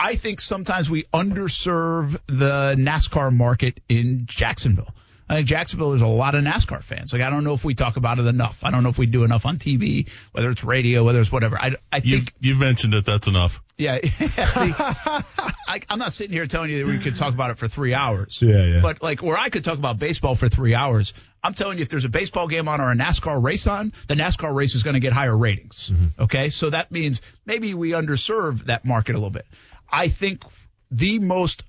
[0.00, 4.94] I think sometimes we underserve the NASCAR market in Jacksonville.
[5.28, 7.12] I think Jacksonville, there's a lot of NASCAR fans.
[7.12, 8.64] Like, I don't know if we talk about it enough.
[8.64, 11.56] I don't know if we do enough on TV, whether it's radio, whether it's whatever.
[11.56, 13.04] I, I You've, think, you've mentioned it.
[13.04, 13.62] That's enough.
[13.78, 17.58] yeah, see, I, I'm not sitting here telling you that we could talk about it
[17.58, 18.38] for three hours.
[18.40, 18.80] Yeah, yeah.
[18.80, 21.12] But like where I could talk about baseball for three hours,
[21.44, 24.14] I'm telling you, if there's a baseball game on or a NASCAR race on, the
[24.14, 25.90] NASCAR race is going to get higher ratings.
[25.92, 26.22] Mm-hmm.
[26.22, 29.46] Okay, so that means maybe we underserve that market a little bit.
[29.92, 30.42] I think
[30.90, 31.64] the most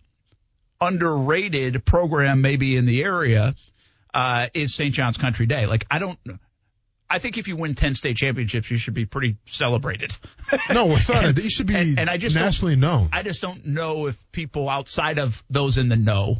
[0.79, 3.53] underrated program maybe in the area
[4.13, 4.93] uh, is St.
[4.93, 5.65] John's Country Day.
[5.65, 6.19] Like I don't.
[7.09, 10.15] I think if you win 10 state championships, you should be pretty celebrated.
[10.73, 13.09] No, without And- it, you should be and- and I just nationally known.
[13.11, 16.37] I just don't know if people outside of those in the know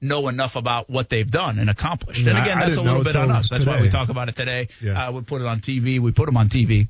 [0.00, 2.26] know enough about what they've done and accomplished.
[2.26, 3.48] And again, I that's a little bit on us.
[3.48, 4.68] That's why we talk about it today.
[4.82, 5.08] Yeah.
[5.08, 5.98] Uh, we put it on TV.
[5.98, 6.88] We put them on TV.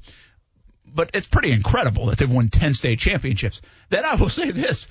[0.95, 3.61] But it's pretty incredible that they've won 10 state championships.
[3.91, 4.87] Then I will say this.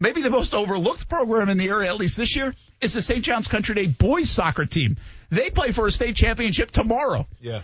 [0.00, 3.24] Maybe the most overlooked program in the area, at least this year, is the St.
[3.24, 4.96] John's Country Day boys soccer team.
[5.30, 7.26] They play for a state championship tomorrow.
[7.40, 7.62] yeah.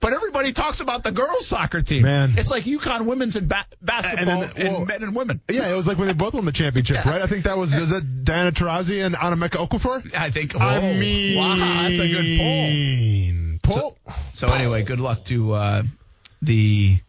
[0.00, 2.02] But everybody talks about the girls soccer team.
[2.02, 2.34] Man.
[2.38, 5.40] It's like UConn women's and ba- basketball and, then, well, men and women.
[5.50, 7.20] Yeah, it was like when they both won the championship, right?
[7.20, 10.14] I think that was is it Diana Taurasi and Anameka Okafor?
[10.14, 10.54] I think.
[10.54, 13.96] Oh, I mean, wow, that's a good poll.
[14.04, 14.14] pull.
[14.34, 15.82] So anyway, good luck to uh,
[16.42, 17.00] the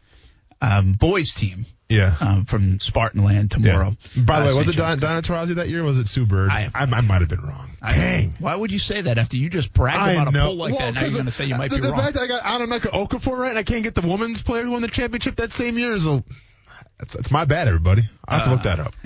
[0.61, 2.15] um, boys team Yeah.
[2.19, 3.95] um, from Spartanland tomorrow.
[4.17, 4.69] By the Uh, way, was St.
[4.69, 5.81] it John's Diana Taurasi that year?
[5.81, 6.49] or Was it Sue Bird?
[6.49, 7.69] I- I, I, might have been wrong.
[7.81, 8.35] I- Dang.
[8.39, 10.43] Why would you say that after you just bragged about know.
[10.43, 10.93] a poll like Well, that?
[10.95, 11.99] Now you're going to say you might the, be the wrong.
[12.01, 14.71] fact that I got Anameka Okafor right and I can't get the women's player who
[14.71, 16.23] won the championship that same year is a.
[16.99, 18.03] That's, that's my bad, everybody.
[18.27, 18.95] I have to look that up.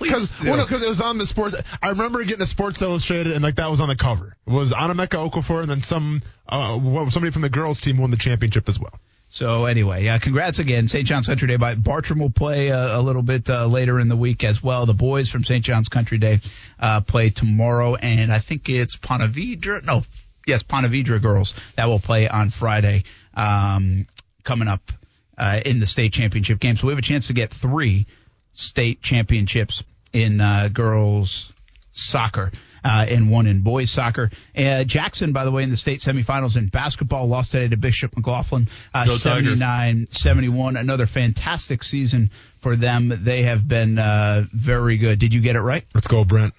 [0.00, 1.56] Because well, no, it was on the sports.
[1.82, 4.34] I remember getting a Sports Illustrated and like that was on the cover.
[4.46, 6.78] It was Anameka Okafor and then some uh,
[7.10, 8.98] somebody from the girls team won the championship as well.
[9.34, 10.86] So anyway, congrats again.
[10.86, 11.04] St.
[11.04, 11.56] John's Country Day.
[11.56, 14.86] By Bartram will play uh, a little bit uh, later in the week as well.
[14.86, 15.64] The boys from St.
[15.64, 16.38] John's Country Day
[16.78, 19.82] uh, play tomorrow, and I think it's Ponte Vedra.
[19.82, 20.02] No,
[20.46, 23.02] yes, Ponte Vedra girls that will play on Friday.
[23.36, 24.06] Um,
[24.44, 24.92] coming up
[25.36, 28.06] uh, in the state championship game, so we have a chance to get three
[28.52, 30.38] state championships in
[30.72, 31.52] girls
[31.92, 32.52] soccer
[32.84, 34.30] uh, and one in boys soccer.
[34.56, 38.16] Uh, Jackson, by the way, in the state semifinals in basketball, lost today to Bishop
[38.16, 40.78] McLaughlin, uh, 79-71.
[40.78, 43.12] Another fantastic season for them.
[43.24, 45.18] They have been uh, very good.
[45.18, 45.84] Did you get it right?
[45.94, 46.54] Let's go, Brent.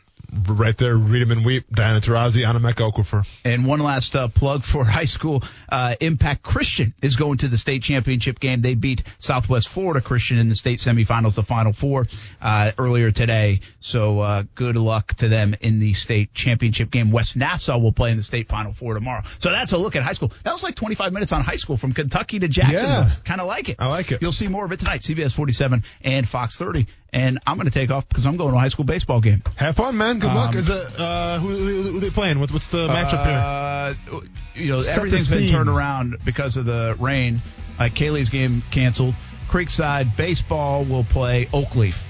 [0.47, 1.65] Right there, read him and weep.
[1.71, 3.27] Diana Taurasi, Anameka Okafor.
[3.45, 5.43] And one last uh, plug for high school.
[5.69, 8.61] Uh, Impact Christian is going to the state championship game.
[8.61, 12.05] They beat Southwest Florida Christian in the state semifinals, the final four,
[12.41, 13.61] uh, earlier today.
[13.79, 17.11] So, uh, good luck to them in the state championship game.
[17.11, 19.21] West Nassau will play in the state final four tomorrow.
[19.39, 20.31] So that's a look at high school.
[20.43, 22.87] That was like 25 minutes on high school from Kentucky to Jacksonville.
[22.87, 23.11] Yeah.
[23.23, 23.77] Kind of like it.
[23.79, 24.21] I like it.
[24.21, 26.87] You'll see more of it tonight, CBS 47 and Fox 30.
[27.13, 29.41] And I'm going to take off because I'm going to a high school baseball game.
[29.55, 30.19] Have fun, man.
[30.19, 30.51] Good luck.
[30.53, 32.39] Um, Is it uh, who, who, who they playing?
[32.39, 34.17] What's what's the matchup here?
[34.17, 34.21] Uh,
[34.53, 37.41] you know, Set everything's been turned around because of the rain.
[37.79, 39.13] Uh, Kaylee's game canceled.
[39.49, 42.01] Creekside baseball will play Oakleaf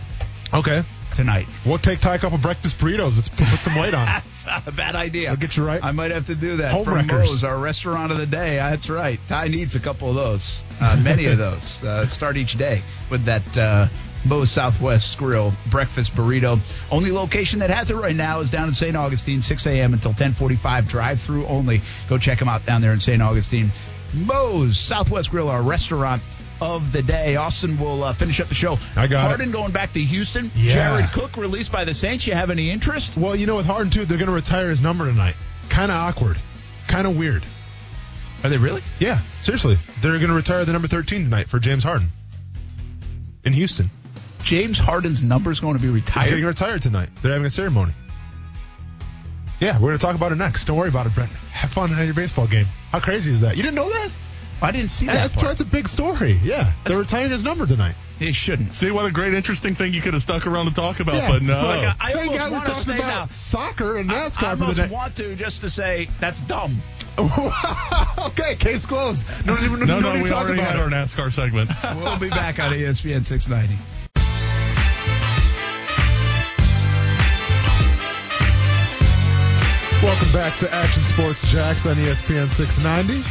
[0.54, 0.84] Okay.
[1.14, 1.46] tonight.
[1.66, 3.16] We'll take Ty a couple breakfast burritos.
[3.16, 4.06] Let's put, some weight on.
[4.06, 5.30] That's not a bad idea.
[5.30, 5.84] I'll get you right.
[5.84, 6.72] I might have to do that.
[6.72, 7.44] Home From wreckers.
[7.44, 8.56] Our restaurant of the day.
[8.56, 9.20] That's right.
[9.28, 10.64] Ty needs a couple of those.
[10.82, 11.84] Uh, many of those.
[11.84, 12.82] Uh, start each day
[13.12, 13.58] with that
[14.26, 16.60] Moe's Southwest Grill breakfast burrito.
[16.92, 18.96] Only location that has it right now is down in St.
[18.96, 19.94] Augustine, 6 a.m.
[19.94, 20.88] until 10:45.
[20.88, 21.82] Drive-through only.
[22.10, 23.22] Go check them out down there in St.
[23.22, 23.72] Augustine.
[24.14, 26.22] Moe's Southwest Grill, our restaurant
[26.62, 27.36] of the day.
[27.36, 28.78] Austen will uh, finish up the show.
[28.96, 29.28] I got it.
[29.28, 30.52] Harden going back to Houston.
[30.56, 30.74] Yeah.
[30.74, 32.26] Jared Cook released by the Saints.
[32.26, 33.18] You have any interest?
[33.18, 35.36] Well, you know, with Harden too, they're going to retire his number tonight.
[35.70, 36.38] Kind of awkward.
[36.88, 37.44] Kind of weird.
[38.44, 38.84] Are they really?
[39.00, 42.10] Yeah, seriously, they're going to retire the number 13 tonight for James Harden
[43.44, 43.90] in Houston.
[44.46, 46.24] James Harden's number is going to be retired.
[46.24, 46.76] He's getting retired.
[46.76, 47.10] retired tonight.
[47.22, 47.94] They're having a ceremony.
[49.60, 50.66] Yeah, we're going to talk about it next.
[50.66, 51.32] Don't worry about it, Brent.
[51.52, 52.68] Have fun at your baseball game.
[52.92, 53.58] How crazy is that?
[53.58, 54.10] You didn't know that?
[54.62, 55.14] I didn't see that.
[55.14, 55.48] That's, part.
[55.48, 56.40] that's a big story.
[56.44, 57.96] Yeah, they're retiring his number tonight.
[58.20, 58.74] They shouldn't.
[58.74, 61.30] See what a great interesting thing you could have stuck around to talk about, Yeah.
[61.30, 61.54] but no.
[61.66, 63.28] Like, I, I Thank almost God we're want to talking say about now.
[63.30, 64.88] soccer and I, NASCAR I for the almost day.
[64.90, 66.78] want to just to say that's dumb.
[67.20, 69.26] okay, case closed.
[69.46, 70.82] No, even, no, no, no, need we already had it.
[70.82, 71.70] our NASCAR segment.
[71.96, 73.76] We'll be back on ESPN 690.
[80.16, 83.22] Welcome back to Action Sports Jax on ESPN 690.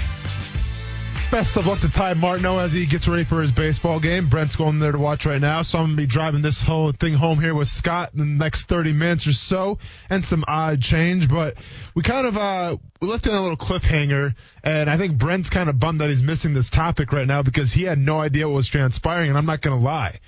[1.31, 4.29] Best of luck to Ty Martineau as he gets ready for his baseball game.
[4.29, 6.93] Brent's going there to watch right now, so I'm going to be driving this whole
[6.93, 9.79] thing home here with Scott in the next 30 minutes or so,
[10.11, 11.31] and some odd change.
[11.31, 11.55] But
[11.95, 15.71] we kind of uh, we left in a little cliffhanger, and I think Brent's kind
[15.71, 18.57] of bummed that he's missing this topic right now because he had no idea what
[18.57, 20.21] was transpiring, and I'm not going to lie.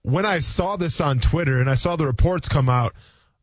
[0.00, 2.94] When I saw this on Twitter and I saw the reports come out,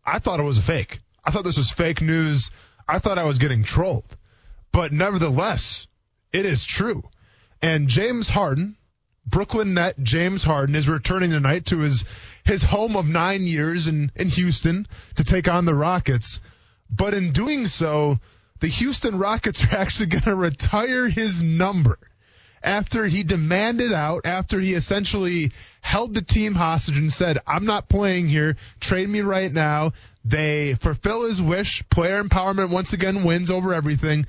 [0.04, 0.99] I thought it was a fake.
[1.25, 2.51] I thought this was fake news.
[2.88, 4.15] I thought I was getting trolled.
[4.71, 5.88] But nevertheless,
[6.31, 7.03] it is true.
[7.61, 8.77] And James Harden,
[9.25, 12.03] Brooklyn net James Harden is returning tonight to his
[12.43, 14.85] his home of 9 years in in Houston
[15.15, 16.39] to take on the Rockets.
[16.89, 18.19] But in doing so,
[18.59, 21.97] the Houston Rockets are actually going to retire his number
[22.65, 25.51] after he demanded out, after he essentially
[25.82, 29.93] held the team hostage and said, I'm not playing here, trade me right now.
[30.25, 31.88] They fulfill his wish.
[31.89, 34.25] Player empowerment once again wins over everything.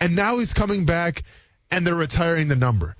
[0.00, 1.24] And now he's coming back
[1.70, 2.96] and they're retiring the number.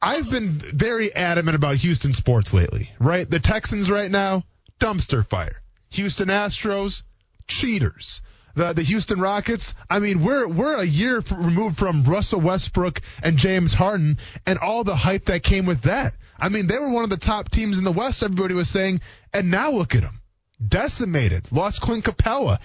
[0.00, 3.28] I've been very adamant about Houston sports lately, right?
[3.28, 4.44] The Texans right now,
[4.80, 5.60] dumpster fire.
[5.90, 7.02] Houston Astros,
[7.46, 8.22] cheaters.
[8.54, 13.00] The the Houston Rockets, I mean, we're we're a year f- removed from Russell Westbrook
[13.22, 16.14] and James Harden and all the hype that came with that.
[16.38, 19.00] I mean, they were one of the top teams in the West, everybody was saying,
[19.32, 20.20] and now look at them.
[20.66, 22.58] Decimated, lost Clint Capela.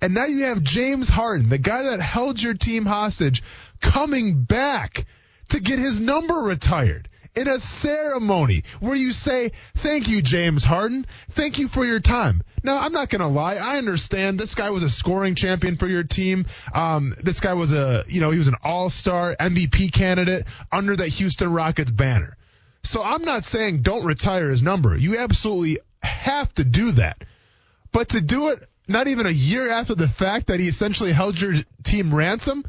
[0.00, 3.42] And now you have James Harden, the guy that held your team hostage,
[3.80, 5.06] coming back
[5.50, 11.06] to get his number retired in a ceremony where you say, Thank you, James Harden.
[11.30, 12.42] Thank you for your time.
[12.64, 13.56] Now, I'm not going to lie.
[13.56, 16.46] I understand this guy was a scoring champion for your team.
[16.72, 21.08] Um, this guy was a, you know, he was an all-star MVP candidate under that
[21.08, 22.38] Houston Rockets banner.
[22.82, 24.96] So I'm not saying don't retire his number.
[24.96, 27.22] You absolutely have to do that.
[27.92, 31.40] But to do it not even a year after the fact that he essentially held
[31.40, 32.64] your team ransom,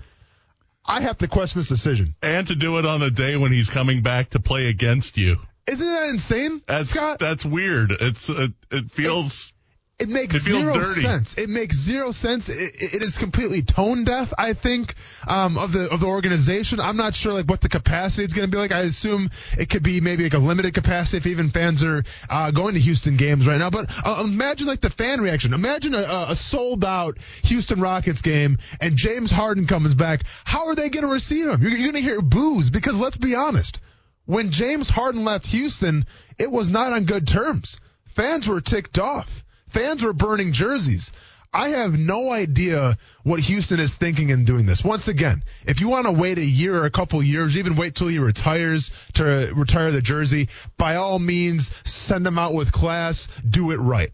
[0.86, 2.16] I have to question this decision.
[2.22, 5.38] And to do it on a day when he's coming back to play against you.
[5.68, 6.62] Isn't that insane?
[6.68, 7.20] That's Scott?
[7.20, 7.92] that's weird.
[7.92, 9.52] It's it, it feels
[9.98, 11.02] It makes It zero dirty.
[11.02, 11.38] sense.
[11.38, 12.50] It makes zero sense.
[12.50, 14.34] It, it is completely tone deaf.
[14.38, 14.94] I think
[15.26, 16.82] um, of the of the organization.
[16.82, 18.74] I'm not sure like what the capacity is going to be like.
[18.74, 22.52] I assume it could be maybe like a limited capacity if even fans are uh,
[22.52, 23.70] going to Houston games right now.
[23.70, 25.54] But uh, imagine like the fan reaction.
[25.54, 30.24] Imagine a, a sold out Houston Rockets game and James Harden comes back.
[30.44, 31.62] How are they going to receive him?
[31.62, 33.80] You're, you're going to hear boos because let's be honest.
[34.26, 36.06] When James Harden left Houston,
[36.38, 37.80] it was not on good terms.
[38.08, 39.45] Fans were ticked off.
[39.68, 41.12] Fans were burning jerseys.
[41.56, 44.84] I have no idea what Houston is thinking in doing this.
[44.84, 47.96] Once again, if you want to wait a year or a couple years, even wait
[47.96, 53.30] till he retires to retire the jersey, by all means, send him out with class,
[53.50, 54.12] do it right.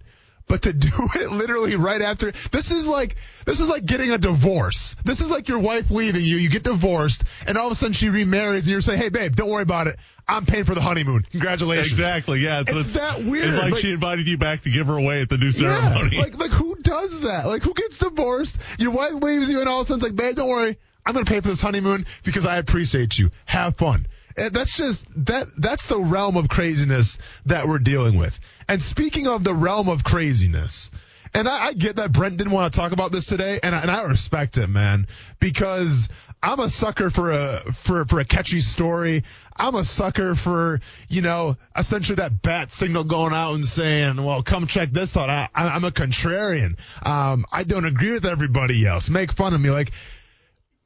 [0.48, 4.20] But to do it literally right after, this is like, this is like getting a
[4.20, 4.96] divorce.
[5.04, 7.94] This is like your wife leaving you, you get divorced, and all of a sudden
[7.94, 9.98] she remarries and you're saying, hey babe, don't worry about it.
[10.28, 11.24] I'm paying for the honeymoon.
[11.32, 11.92] Congratulations.
[11.92, 12.62] exactly yeah.
[12.62, 13.50] It's, It's that weird.
[13.50, 16.16] It's like, Like- she invited you back to give her away at the new ceremony.
[16.16, 17.46] Yeah, like like who does that?
[17.46, 18.58] Like who gets divorced?
[18.80, 21.14] Your wife leaves you, and all of a sudden it's like, babe, don't worry, I'm
[21.14, 23.32] gonna pay for this honeymoon because I appreciate you.
[23.46, 24.08] Have fun.
[24.38, 28.40] And that's just that that's the realm of craziness that we're dealing with.
[28.70, 30.90] And speaking of the realm of craziness.
[31.34, 33.82] And I, I get that Brent didn't want to talk about this today, and I,
[33.84, 35.08] and I respect it, man,
[35.40, 36.10] because
[36.44, 39.24] I'm a sucker for a for for a catchy story.
[39.56, 44.42] I'm a sucker for you know essentially that bat signal going out and saying, "Well,
[44.42, 46.80] come check this out." I, I'm a contrarian.
[47.06, 49.10] Um, I don't agree with everybody else.
[49.10, 49.70] Make fun of me.
[49.70, 49.92] Like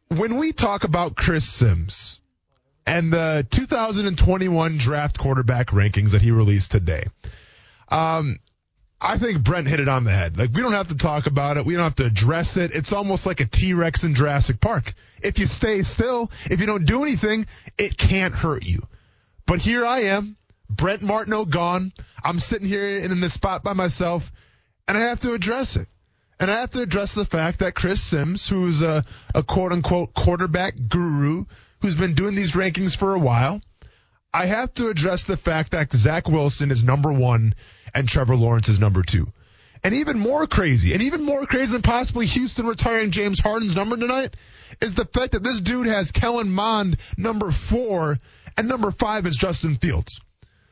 [0.09, 2.19] when we talk about Chris Sims
[2.85, 7.05] and the 2021 draft quarterback rankings that he released today.
[7.89, 8.39] Um,
[8.99, 10.37] I think Brent hit it on the head.
[10.37, 11.65] Like we don't have to talk about it.
[11.65, 12.71] We don't have to address it.
[12.73, 14.93] It's almost like a T-Rex in Jurassic Park.
[15.21, 17.45] If you stay still, if you don't do anything,
[17.77, 18.87] it can't hurt you.
[19.45, 20.37] But here I am,
[20.69, 21.93] Brent Martineau gone.
[22.23, 24.31] I'm sitting here in this spot by myself,
[24.87, 25.87] and I have to address it.
[26.39, 29.03] And I have to address the fact that Chris Sims, who's a,
[29.33, 31.45] a quote unquote quarterback guru,
[31.81, 33.61] who's been doing these rankings for a while,
[34.35, 37.55] I have to address the fact that Zach Wilson is number one
[37.93, 39.31] and Trevor Lawrence is number two.
[39.81, 43.95] And even more crazy, and even more crazy than possibly Houston retiring James Harden's number
[43.95, 44.35] tonight,
[44.81, 48.19] is the fact that this dude has Kellen Mond number four
[48.57, 50.19] and number five is Justin Fields.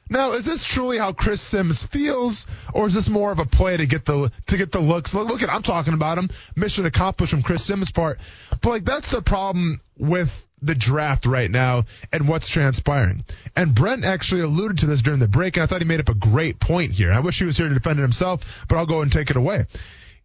[0.09, 3.77] Now, is this truly how Chris Sims feels, or is this more of a play
[3.77, 5.13] to get the to get the looks?
[5.13, 6.29] Look, look at I'm talking about him.
[6.57, 8.19] Mission accomplished from Chris Sims' part.
[8.61, 13.23] But like that's the problem with the draft right now and what's transpiring.
[13.55, 16.09] And Brent actually alluded to this during the break, and I thought he made up
[16.09, 17.11] a great point here.
[17.11, 19.35] I wish he was here to defend it himself, but I'll go and take it
[19.35, 19.65] away.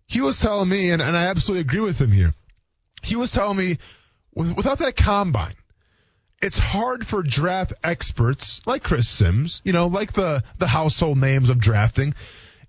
[0.06, 2.34] He was telling me, and, and I absolutely agree with him here.
[3.02, 3.78] He was telling me,
[4.34, 5.54] without that combine,
[6.40, 11.50] it's hard for draft experts like Chris Sims, you know, like the the household names
[11.50, 12.14] of drafting.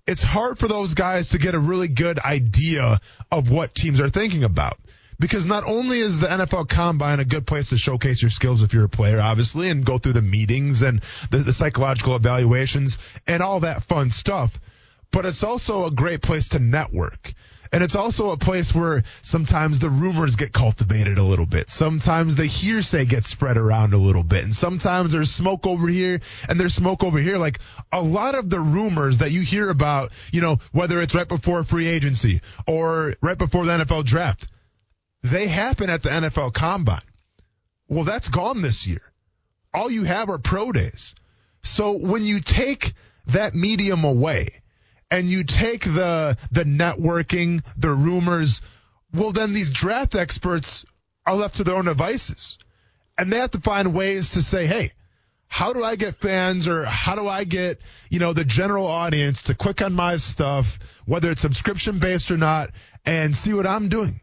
[0.06, 4.08] It's hard for those guys to get a really good idea of what teams are
[4.08, 4.78] thinking about.
[5.20, 8.72] Because not only is the NFL Combine a good place to showcase your skills if
[8.72, 13.42] you're a player, obviously, and go through the meetings and the, the psychological evaluations and
[13.42, 14.58] all that fun stuff,
[15.12, 17.34] but it's also a great place to network.
[17.70, 21.68] And it's also a place where sometimes the rumors get cultivated a little bit.
[21.68, 24.42] Sometimes the hearsay gets spread around a little bit.
[24.42, 27.36] And sometimes there's smoke over here and there's smoke over here.
[27.36, 27.60] Like
[27.92, 31.62] a lot of the rumors that you hear about, you know, whether it's right before
[31.62, 34.48] free agency or right before the NFL draft,
[35.22, 37.00] they happen at the NFL combine.
[37.88, 39.02] Well, that's gone this year.
[39.74, 41.14] All you have are pro days.
[41.62, 42.94] So when you take
[43.26, 44.62] that medium away
[45.10, 48.62] and you take the the networking, the rumors,
[49.12, 50.84] well then these draft experts
[51.26, 52.58] are left to their own devices.
[53.18, 54.92] And they have to find ways to say, "Hey,
[55.46, 59.42] how do I get fans or how do I get, you know, the general audience
[59.42, 62.70] to click on my stuff, whether it's subscription based or not,
[63.04, 64.20] and see what I'm doing?"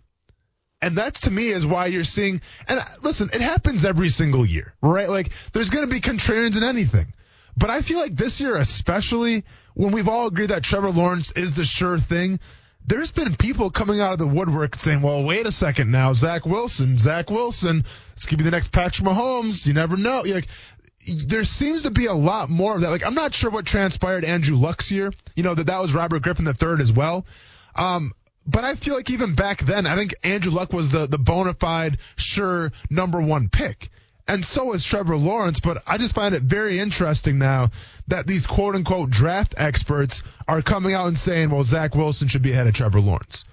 [0.81, 4.73] And that's to me is why you're seeing, and listen, it happens every single year,
[4.81, 5.09] right?
[5.09, 7.13] Like there's going to be contrarians in anything.
[7.55, 11.53] But I feel like this year, especially when we've all agreed that Trevor Lawrence is
[11.53, 12.39] the sure thing,
[12.85, 16.45] there's been people coming out of the woodwork saying, well, wait a second now, Zach
[16.45, 19.65] Wilson, Zach Wilson, this could be the next Patrick Mahomes.
[19.65, 20.21] You never know.
[20.25, 20.47] Like,
[21.07, 22.89] there seems to be a lot more of that.
[22.89, 25.13] Like I'm not sure what transpired Andrew Luck's year.
[25.35, 27.25] You know that that was Robert Griffin third as well.
[27.75, 28.13] Um,
[28.47, 31.53] but I feel like even back then, I think Andrew Luck was the the bona
[31.53, 33.89] fide, sure number one pick.
[34.29, 37.69] And so is Trevor Lawrence, but I just find it very interesting now
[38.07, 42.41] that these quote unquote draft experts are coming out and saying, well, Zach Wilson should
[42.41, 43.45] be ahead of Trevor Lawrence.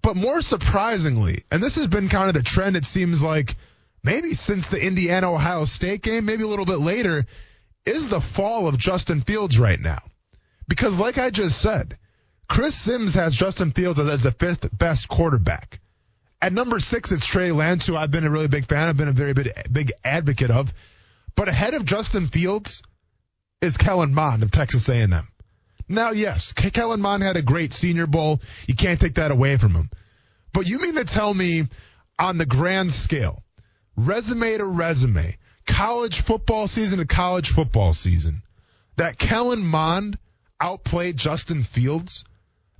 [0.00, 3.56] But more surprisingly, and this has been kind of the trend, it seems like
[4.02, 7.24] maybe since the Indiana Ohio State game, maybe a little bit later,
[7.86, 10.02] is the fall of Justin Fields right now.
[10.68, 11.96] Because like I just said,
[12.48, 15.80] Chris Sims has Justin Fields as the fifth best quarterback.
[16.40, 18.88] At number six, it's Trey Lance, who I've been a really big fan.
[18.88, 20.72] I've been a very big, big advocate of.
[21.36, 22.82] But ahead of Justin Fields
[23.60, 25.26] is Kellen Mond of Texas A&M.
[25.88, 28.40] Now, yes, Kellen Mond had a great Senior Bowl.
[28.66, 29.90] You can't take that away from him.
[30.52, 31.64] But you mean to tell me
[32.18, 33.42] on the grand scale,
[33.96, 35.34] resume to resume,
[35.66, 38.42] college football season to college football season,
[38.96, 40.18] that Kellen Mond
[40.60, 42.24] outplayed Justin Fields?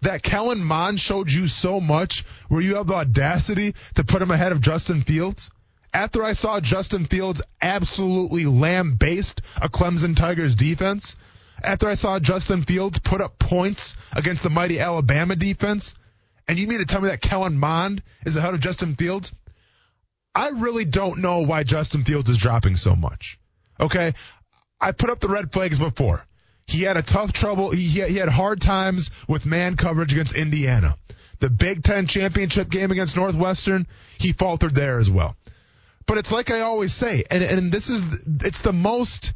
[0.04, 4.30] That Kellen Mond showed you so much where you have the audacity to put him
[4.30, 5.50] ahead of Justin Fields?
[5.92, 11.16] After I saw Justin Fields absolutely lambaste a Clemson Tigers defense,
[11.62, 15.94] after I saw Justin Fields put up points against the mighty Alabama defense,
[16.48, 19.32] and you mean to tell me that Kellen Mond is ahead of Justin Fields?
[20.34, 23.38] I really don't know why Justin Fields is dropping so much.
[23.78, 24.14] Okay?
[24.80, 26.26] I put up the red flags before.
[26.66, 27.70] He had a tough trouble.
[27.70, 30.96] He, he had hard times with man coverage against Indiana.
[31.40, 33.86] The Big Ten championship game against Northwestern,
[34.18, 35.36] he faltered there as well.
[36.06, 38.04] But it's like I always say, and, and this is,
[38.42, 39.32] it's the most,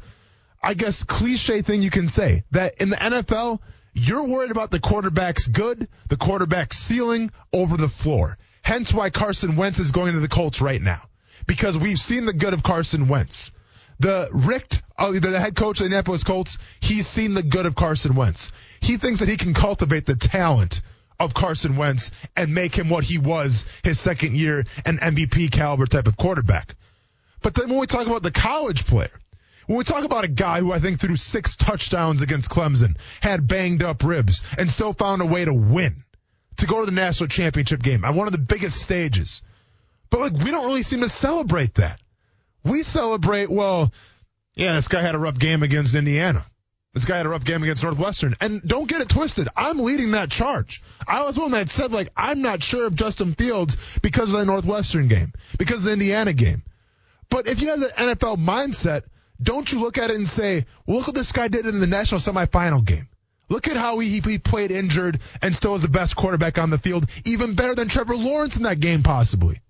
[0.61, 3.59] I guess, cliche thing you can say that in the NFL,
[3.93, 8.37] you're worried about the quarterback's good, the quarterback's ceiling over the floor.
[8.61, 11.01] Hence why Carson Wentz is going to the Colts right now.
[11.47, 13.51] Because we've seen the good of Carson Wentz.
[13.99, 17.75] The Reich, uh, the head coach of the Indianapolis Colts, he's seen the good of
[17.75, 18.51] Carson Wentz.
[18.79, 20.81] He thinks that he can cultivate the talent
[21.19, 25.85] of Carson Wentz and make him what he was his second year, an MVP caliber
[25.85, 26.75] type of quarterback.
[27.41, 29.19] But then when we talk about the college player,
[29.67, 33.47] when we talk about a guy who I think threw six touchdowns against Clemson, had
[33.47, 36.03] banged up ribs, and still found a way to win,
[36.57, 39.41] to go to the national championship game on one of the biggest stages.
[40.09, 41.99] But like, we don't really seem to celebrate that.
[42.63, 43.91] We celebrate, well,
[44.55, 46.45] yeah, this guy had a rough game against Indiana.
[46.93, 48.35] This guy had a rough game against Northwestern.
[48.41, 49.47] And don't get it twisted.
[49.55, 50.81] I'm leading that charge.
[51.07, 54.45] I was one that said, like, I'm not sure of Justin Fields because of the
[54.45, 56.63] Northwestern game, because of the Indiana game.
[57.29, 59.03] But if you have the NFL mindset,
[59.41, 61.87] don't you look at it and say, well, look what this guy did in the
[61.87, 63.07] national semifinal game.
[63.49, 66.77] Look at how he, he played injured and still was the best quarterback on the
[66.77, 69.61] field, even better than Trevor Lawrence in that game, possibly.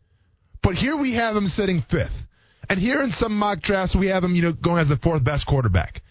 [0.61, 2.25] But here we have him sitting fifth.
[2.69, 5.23] And here in some mock drafts, we have him, you know, going as the fourth
[5.23, 6.03] best quarterback.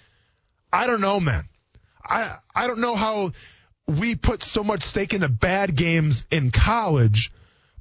[0.73, 1.49] I don't know, man.
[2.05, 3.33] I I don't know how
[3.87, 7.33] we put so much stake into bad games in college,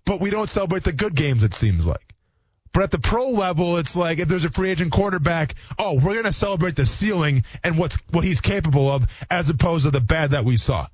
[0.06, 1.44] but we don't celebrate the good games.
[1.44, 2.14] It seems like.
[2.72, 6.14] But at the pro level, it's like if there's a free agent quarterback, oh, we're
[6.14, 10.32] gonna celebrate the ceiling and what's what he's capable of, as opposed to the bad
[10.32, 10.88] that we saw.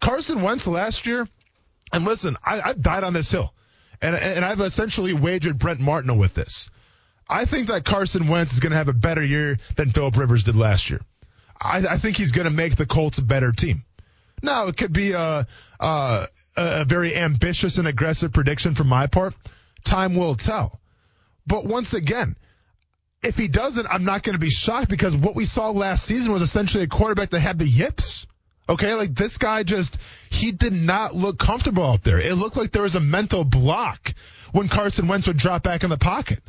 [0.00, 1.26] Carson Wentz last year,
[1.90, 3.54] and listen, I, I've died on this hill,
[4.02, 6.68] and and I've essentially wagered Brent Martineau with this.
[7.28, 10.44] I think that Carson Wentz is going to have a better year than Philip Rivers
[10.44, 11.00] did last year.
[11.60, 13.84] I, I think he's going to make the Colts a better team.
[14.42, 15.46] Now, it could be a,
[15.80, 19.34] a, a very ambitious and aggressive prediction from my part.
[19.84, 20.80] Time will tell.
[21.46, 22.36] But once again,
[23.22, 26.32] if he doesn't, I'm not going to be shocked because what we saw last season
[26.32, 28.26] was essentially a quarterback that had the yips.
[28.68, 29.98] Okay, like this guy just,
[30.30, 32.18] he did not look comfortable out there.
[32.18, 34.14] It looked like there was a mental block
[34.52, 36.40] when Carson Wentz would drop back in the pocket.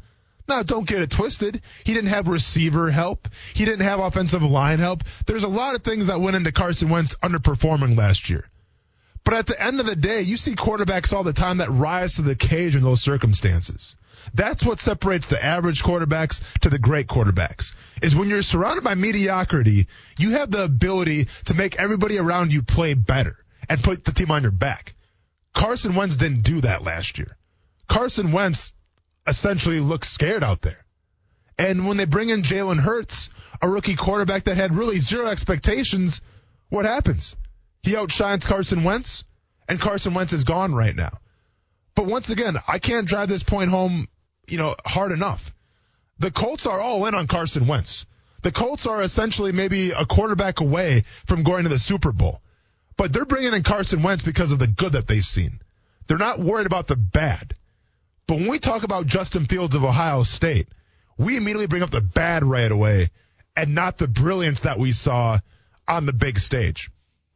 [0.47, 1.61] Now, don't get it twisted.
[1.83, 3.27] He didn't have receiver help.
[3.53, 5.03] He didn't have offensive line help.
[5.25, 8.47] There's a lot of things that went into Carson Wentz underperforming last year.
[9.23, 12.15] But at the end of the day, you see quarterbacks all the time that rise
[12.15, 13.95] to the cage in those circumstances.
[14.35, 17.73] That's what separates the average quarterbacks to the great quarterbacks.
[18.03, 19.87] Is when you're surrounded by mediocrity,
[20.19, 23.37] you have the ability to make everybody around you play better
[23.67, 24.93] and put the team on your back.
[25.53, 27.35] Carson Wentz didn't do that last year.
[27.87, 28.73] Carson Wentz
[29.27, 30.85] essentially look scared out there.
[31.57, 33.29] And when they bring in Jalen Hurts,
[33.61, 36.21] a rookie quarterback that had really zero expectations,
[36.69, 37.35] what happens?
[37.83, 39.23] He outshines Carson Wentz,
[39.69, 41.19] and Carson Wentz is gone right now.
[41.95, 44.07] But once again, I can't drive this point home,
[44.47, 45.51] you know, hard enough.
[46.19, 48.05] The Colts are all in on Carson Wentz.
[48.43, 52.41] The Colts are essentially maybe a quarterback away from going to the Super Bowl.
[52.97, 55.59] But they're bringing in Carson Wentz because of the good that they've seen.
[56.07, 57.53] They're not worried about the bad.
[58.27, 60.67] But when we talk about Justin Fields of Ohio State,
[61.17, 63.09] we immediately bring up the bad right away
[63.55, 65.39] and not the brilliance that we saw
[65.87, 66.89] on the big stage.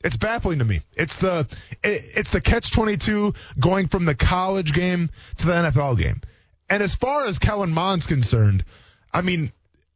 [0.03, 0.81] It's baffling to me.
[0.93, 1.47] It's the
[1.83, 6.21] it, it's the catch 22 going from the college game to the NFL game.
[6.69, 8.63] And as far as Kellen Mond's concerned,
[9.11, 9.51] I mean,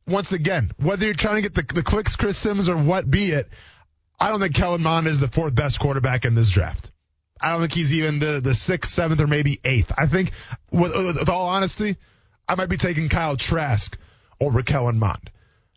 [0.08, 3.32] once again, whether you're trying to get the, the clicks, Chris Sims, or what be
[3.32, 3.48] it,
[4.20, 6.92] I don't think Kellen Mond is the fourth best quarterback in this draft.
[7.44, 9.92] I don't think he's even the, the sixth, seventh, or maybe eighth.
[9.98, 10.32] I think,
[10.72, 11.98] with, with all honesty,
[12.48, 13.98] I might be taking Kyle Trask
[14.40, 15.30] over Kellen Mond.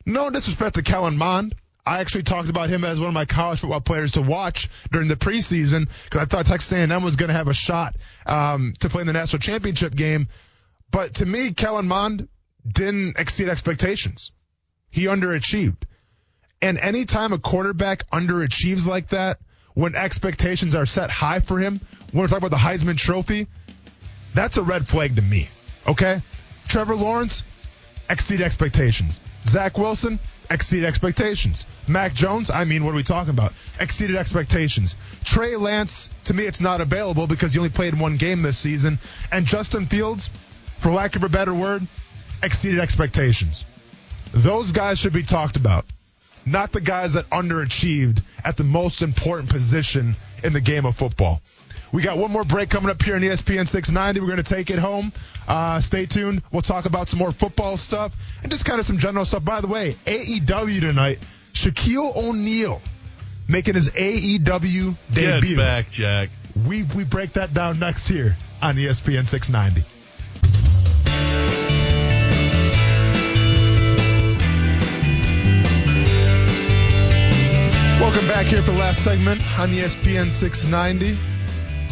[0.06, 1.56] No disrespect to Kellen Mond.
[1.84, 5.08] I actually talked about him as one of my college football players to watch during
[5.08, 7.96] the preseason because I thought Texas A&M was going to have a shot
[8.26, 10.28] um, to play in the national championship game.
[10.90, 12.28] But to me, Kellen Mond
[12.66, 14.30] didn't exceed expectations.
[14.90, 15.82] He underachieved.
[16.62, 19.38] And anytime a quarterback underachieves like that,
[19.77, 21.79] when expectations are set high for him,
[22.11, 23.47] when we're talking about the Heisman Trophy,
[24.33, 25.51] that's a red flag to me.
[25.87, 26.22] Okay?
[26.66, 27.43] Trevor Lawrence,
[28.09, 29.20] exceed expectations.
[29.45, 30.18] Zach Wilson,
[30.49, 31.66] exceed expectations.
[31.87, 33.53] Mac Jones, I mean, what are we talking about?
[33.79, 34.97] Exceeded expectations.
[35.24, 38.99] Trey Lance, to me, it's not available because he only played one game this season.
[39.31, 40.31] And Justin Fields,
[40.79, 41.87] for lack of a better word,
[42.43, 43.66] exceeded expectations.
[44.33, 45.85] Those guys should be talked about,
[46.47, 51.42] not the guys that underachieved at the most important position in the game of football.
[51.92, 54.20] We got one more break coming up here on ESPN 690.
[54.20, 55.12] We're going to take it home.
[55.47, 56.42] Uh, stay tuned.
[56.53, 59.44] We'll talk about some more football stuff and just kind of some general stuff.
[59.44, 61.20] By the way, AEW tonight,
[61.53, 62.80] Shaquille O'Neal
[63.49, 65.57] making his AEW debut.
[65.57, 66.30] Get back, Jack.
[66.66, 69.86] We we break that down next here on ESPN 690.
[78.37, 81.16] Back here for the last segment on ESPN 690.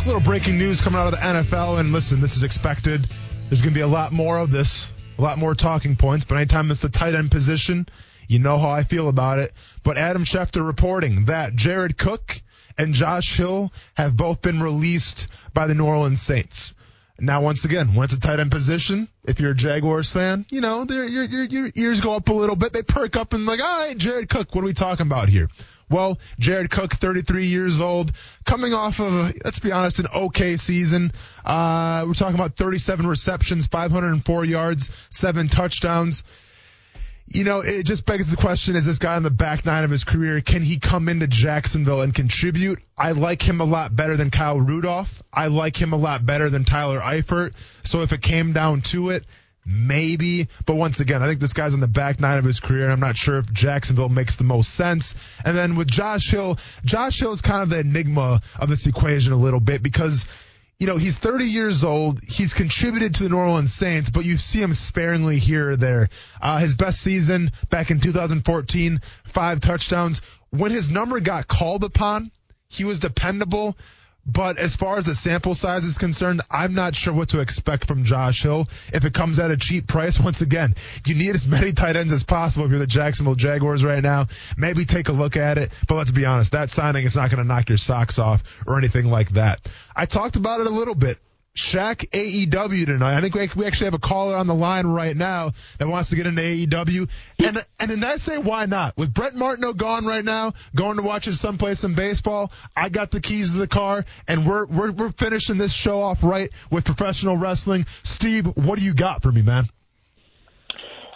[0.03, 3.09] A little breaking news coming out of the NFL, and listen, this is expected.
[3.49, 6.35] There's going to be a lot more of this, a lot more talking points, but
[6.35, 7.89] anytime it's the tight end position,
[8.29, 9.55] you know how I feel about it.
[9.83, 12.43] But Adam Schefter reporting that Jared Cook
[12.77, 16.75] and Josh Hill have both been released by the New Orleans Saints.
[17.19, 20.85] Now, once again, once a tight end position, if you're a Jaguars fan, you know,
[20.85, 22.75] your, your, your ears go up a little bit.
[22.75, 25.49] They perk up and like, all right, Jared Cook, what are we talking about here?
[25.91, 28.13] Well, Jared Cook, 33 years old,
[28.45, 31.13] coming off of, let's be honest, an okay season.
[31.45, 36.23] Uh, we're talking about 37 receptions, 504 yards, seven touchdowns.
[37.27, 39.91] You know, it just begs the question, is this guy on the back nine of
[39.91, 42.81] his career, can he come into Jacksonville and contribute?
[42.99, 45.23] I like him a lot better than Kyle Rudolph.
[45.33, 47.55] I like him a lot better than Tyler Eifert.
[47.83, 49.25] So if it came down to it,
[49.67, 52.91] Maybe, but once again, I think this guy's on the back nine of his career.
[52.91, 55.15] I'm not sure if Jacksonville makes the most sense.
[55.45, 59.33] And then with Josh Hill, Josh Hill is kind of the enigma of this equation
[59.33, 60.27] a little bit because
[60.79, 62.23] you know, he's 30 years old.
[62.23, 66.09] He's contributed to the New Orleans Saints, but you see him sparingly here or there.
[66.43, 70.21] Uh, his best season back in 2014, five touchdowns.
[70.51, 72.33] When his number got called upon,
[72.69, 73.77] he was dependable.
[74.27, 77.87] But as far as the sample size is concerned, I'm not sure what to expect
[77.87, 78.69] from Josh Hill.
[78.93, 80.75] If it comes at a cheap price, once again,
[81.07, 84.27] you need as many tight ends as possible if you're the Jacksonville Jaguars right now.
[84.57, 85.71] Maybe take a look at it.
[85.87, 88.79] But let's be honest, that signing is not going to knock your socks off or
[88.79, 89.61] anything like that.
[89.95, 91.19] I talked about it a little bit.
[91.57, 93.17] Shaq AEW tonight.
[93.17, 96.17] I think we actually have a caller on the line right now that wants to
[96.17, 97.09] get into AEW.
[97.39, 98.97] And and then I say why not?
[98.97, 102.89] With Brent Martineau gone right now, going to watch his son play some baseball, I
[102.89, 106.51] got the keys to the car, and we're we're we're finishing this show off right
[106.71, 107.87] with professional wrestling.
[108.03, 109.65] Steve, what do you got for me, man?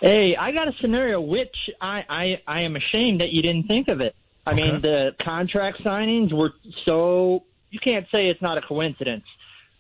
[0.01, 3.89] Hey, I got a scenario which I I, I am ashamed that you didn't think
[3.89, 4.15] of it.
[4.47, 4.71] I Okay.
[4.71, 6.53] mean, the contract signings were
[6.87, 9.25] so you can't say it's not a coincidence.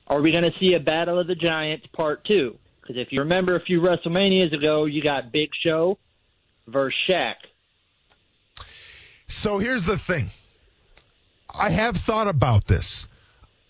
[0.08, 2.56] Are we going to see a Battle of the Giants part two?
[2.80, 5.98] Because if you remember a few WrestleManias ago, you got Big Show
[6.66, 7.34] versus Shaq.
[9.26, 10.30] So here's the thing.
[11.54, 13.06] I have thought about this.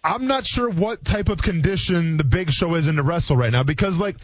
[0.04, 3.50] I'm not sure what type of condition the Big Show is in to wrestle right
[3.50, 4.16] now because, like,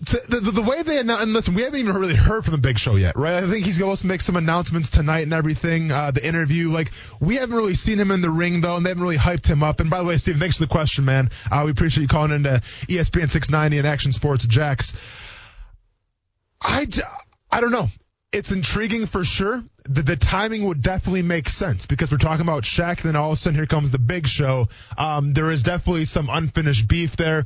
[0.00, 2.58] the, the, the way they announce, and listen, we haven't even really heard from the
[2.58, 3.34] Big Show yet, right?
[3.34, 5.92] I think he's supposed to make some announcements tonight and everything.
[5.92, 6.90] Uh, the interview, like,
[7.20, 9.62] we haven't really seen him in the ring though, and they haven't really hyped him
[9.62, 9.80] up.
[9.80, 11.30] And by the way, Steve, thanks for the question, man.
[11.50, 14.94] Uh, we appreciate you calling into ESPN 690 and Action Sports Jax.
[17.50, 17.88] I don't know.
[18.32, 19.62] It's intriguing for sure.
[19.84, 23.34] The, the timing would definitely make sense because we're talking about Shaq, then all of
[23.34, 24.68] a sudden here comes the big show.
[24.96, 27.44] Um, there is definitely some unfinished beef there.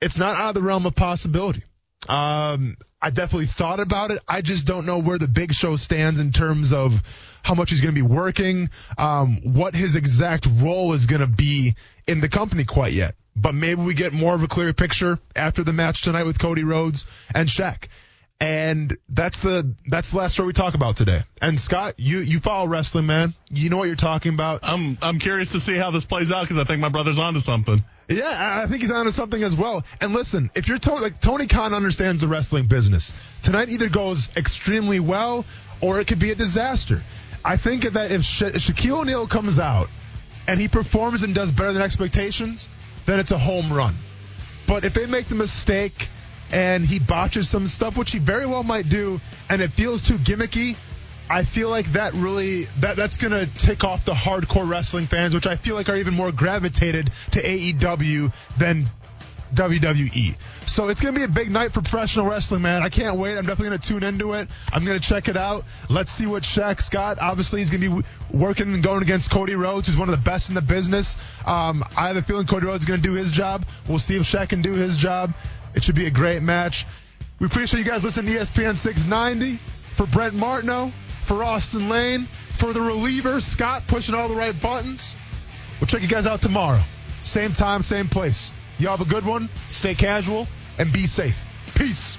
[0.00, 1.64] It's not out of the realm of possibility.
[2.08, 4.20] Um, I definitely thought about it.
[4.28, 7.02] I just don't know where the big show stands in terms of
[7.42, 11.26] how much he's going to be working, um, what his exact role is going to
[11.26, 11.74] be
[12.06, 13.14] in the company quite yet.
[13.36, 16.64] But maybe we get more of a clear picture after the match tonight with Cody
[16.64, 17.84] Rhodes and Shaq.
[18.38, 21.20] And that's the that's the last story we talk about today.
[21.42, 23.34] And Scott, you you follow wrestling, man.
[23.50, 24.60] You know what you're talking about.
[24.62, 27.40] I'm I'm curious to see how this plays out because I think my brother's onto
[27.40, 27.84] something.
[28.10, 29.84] Yeah, I think he's onto something as well.
[30.00, 34.28] And listen, if you're to- like Tony Khan understands the wrestling business, tonight either goes
[34.36, 35.44] extremely well
[35.80, 37.02] or it could be a disaster.
[37.44, 39.88] I think that if Sha- Shaquille O'Neal comes out
[40.48, 42.68] and he performs and does better than expectations,
[43.06, 43.94] then it's a home run.
[44.66, 46.08] But if they make the mistake
[46.50, 50.18] and he botches some stuff, which he very well might do, and it feels too
[50.18, 50.74] gimmicky,
[51.30, 55.46] I feel like that really that that's gonna tick off the hardcore wrestling fans, which
[55.46, 58.90] I feel like are even more gravitated to AEW than
[59.54, 60.36] WWE.
[60.66, 62.82] So it's gonna be a big night for professional wrestling, man.
[62.82, 63.38] I can't wait.
[63.38, 64.48] I'm definitely gonna tune into it.
[64.72, 65.64] I'm gonna check it out.
[65.88, 67.20] Let's see what Shaq's got.
[67.20, 70.48] Obviously, he's gonna be working and going against Cody Rhodes, who's one of the best
[70.48, 71.16] in the business.
[71.46, 73.66] Um, I have a feeling Cody Rhodes is gonna do his job.
[73.88, 75.32] We'll see if Shaq can do his job.
[75.74, 76.86] It should be a great match.
[77.38, 79.60] We appreciate you guys listening to ESPN 690
[79.96, 80.92] for Brent Martineau,
[81.30, 82.26] for Austen Lane,
[82.58, 85.14] for the reliever Scott pushing all the right buttons.
[85.78, 86.82] We'll check you guys out tomorrow.
[87.22, 88.50] Same time, same place.
[88.80, 89.48] Y'all have a good one.
[89.70, 91.38] Stay casual and be safe.
[91.76, 92.18] Peace.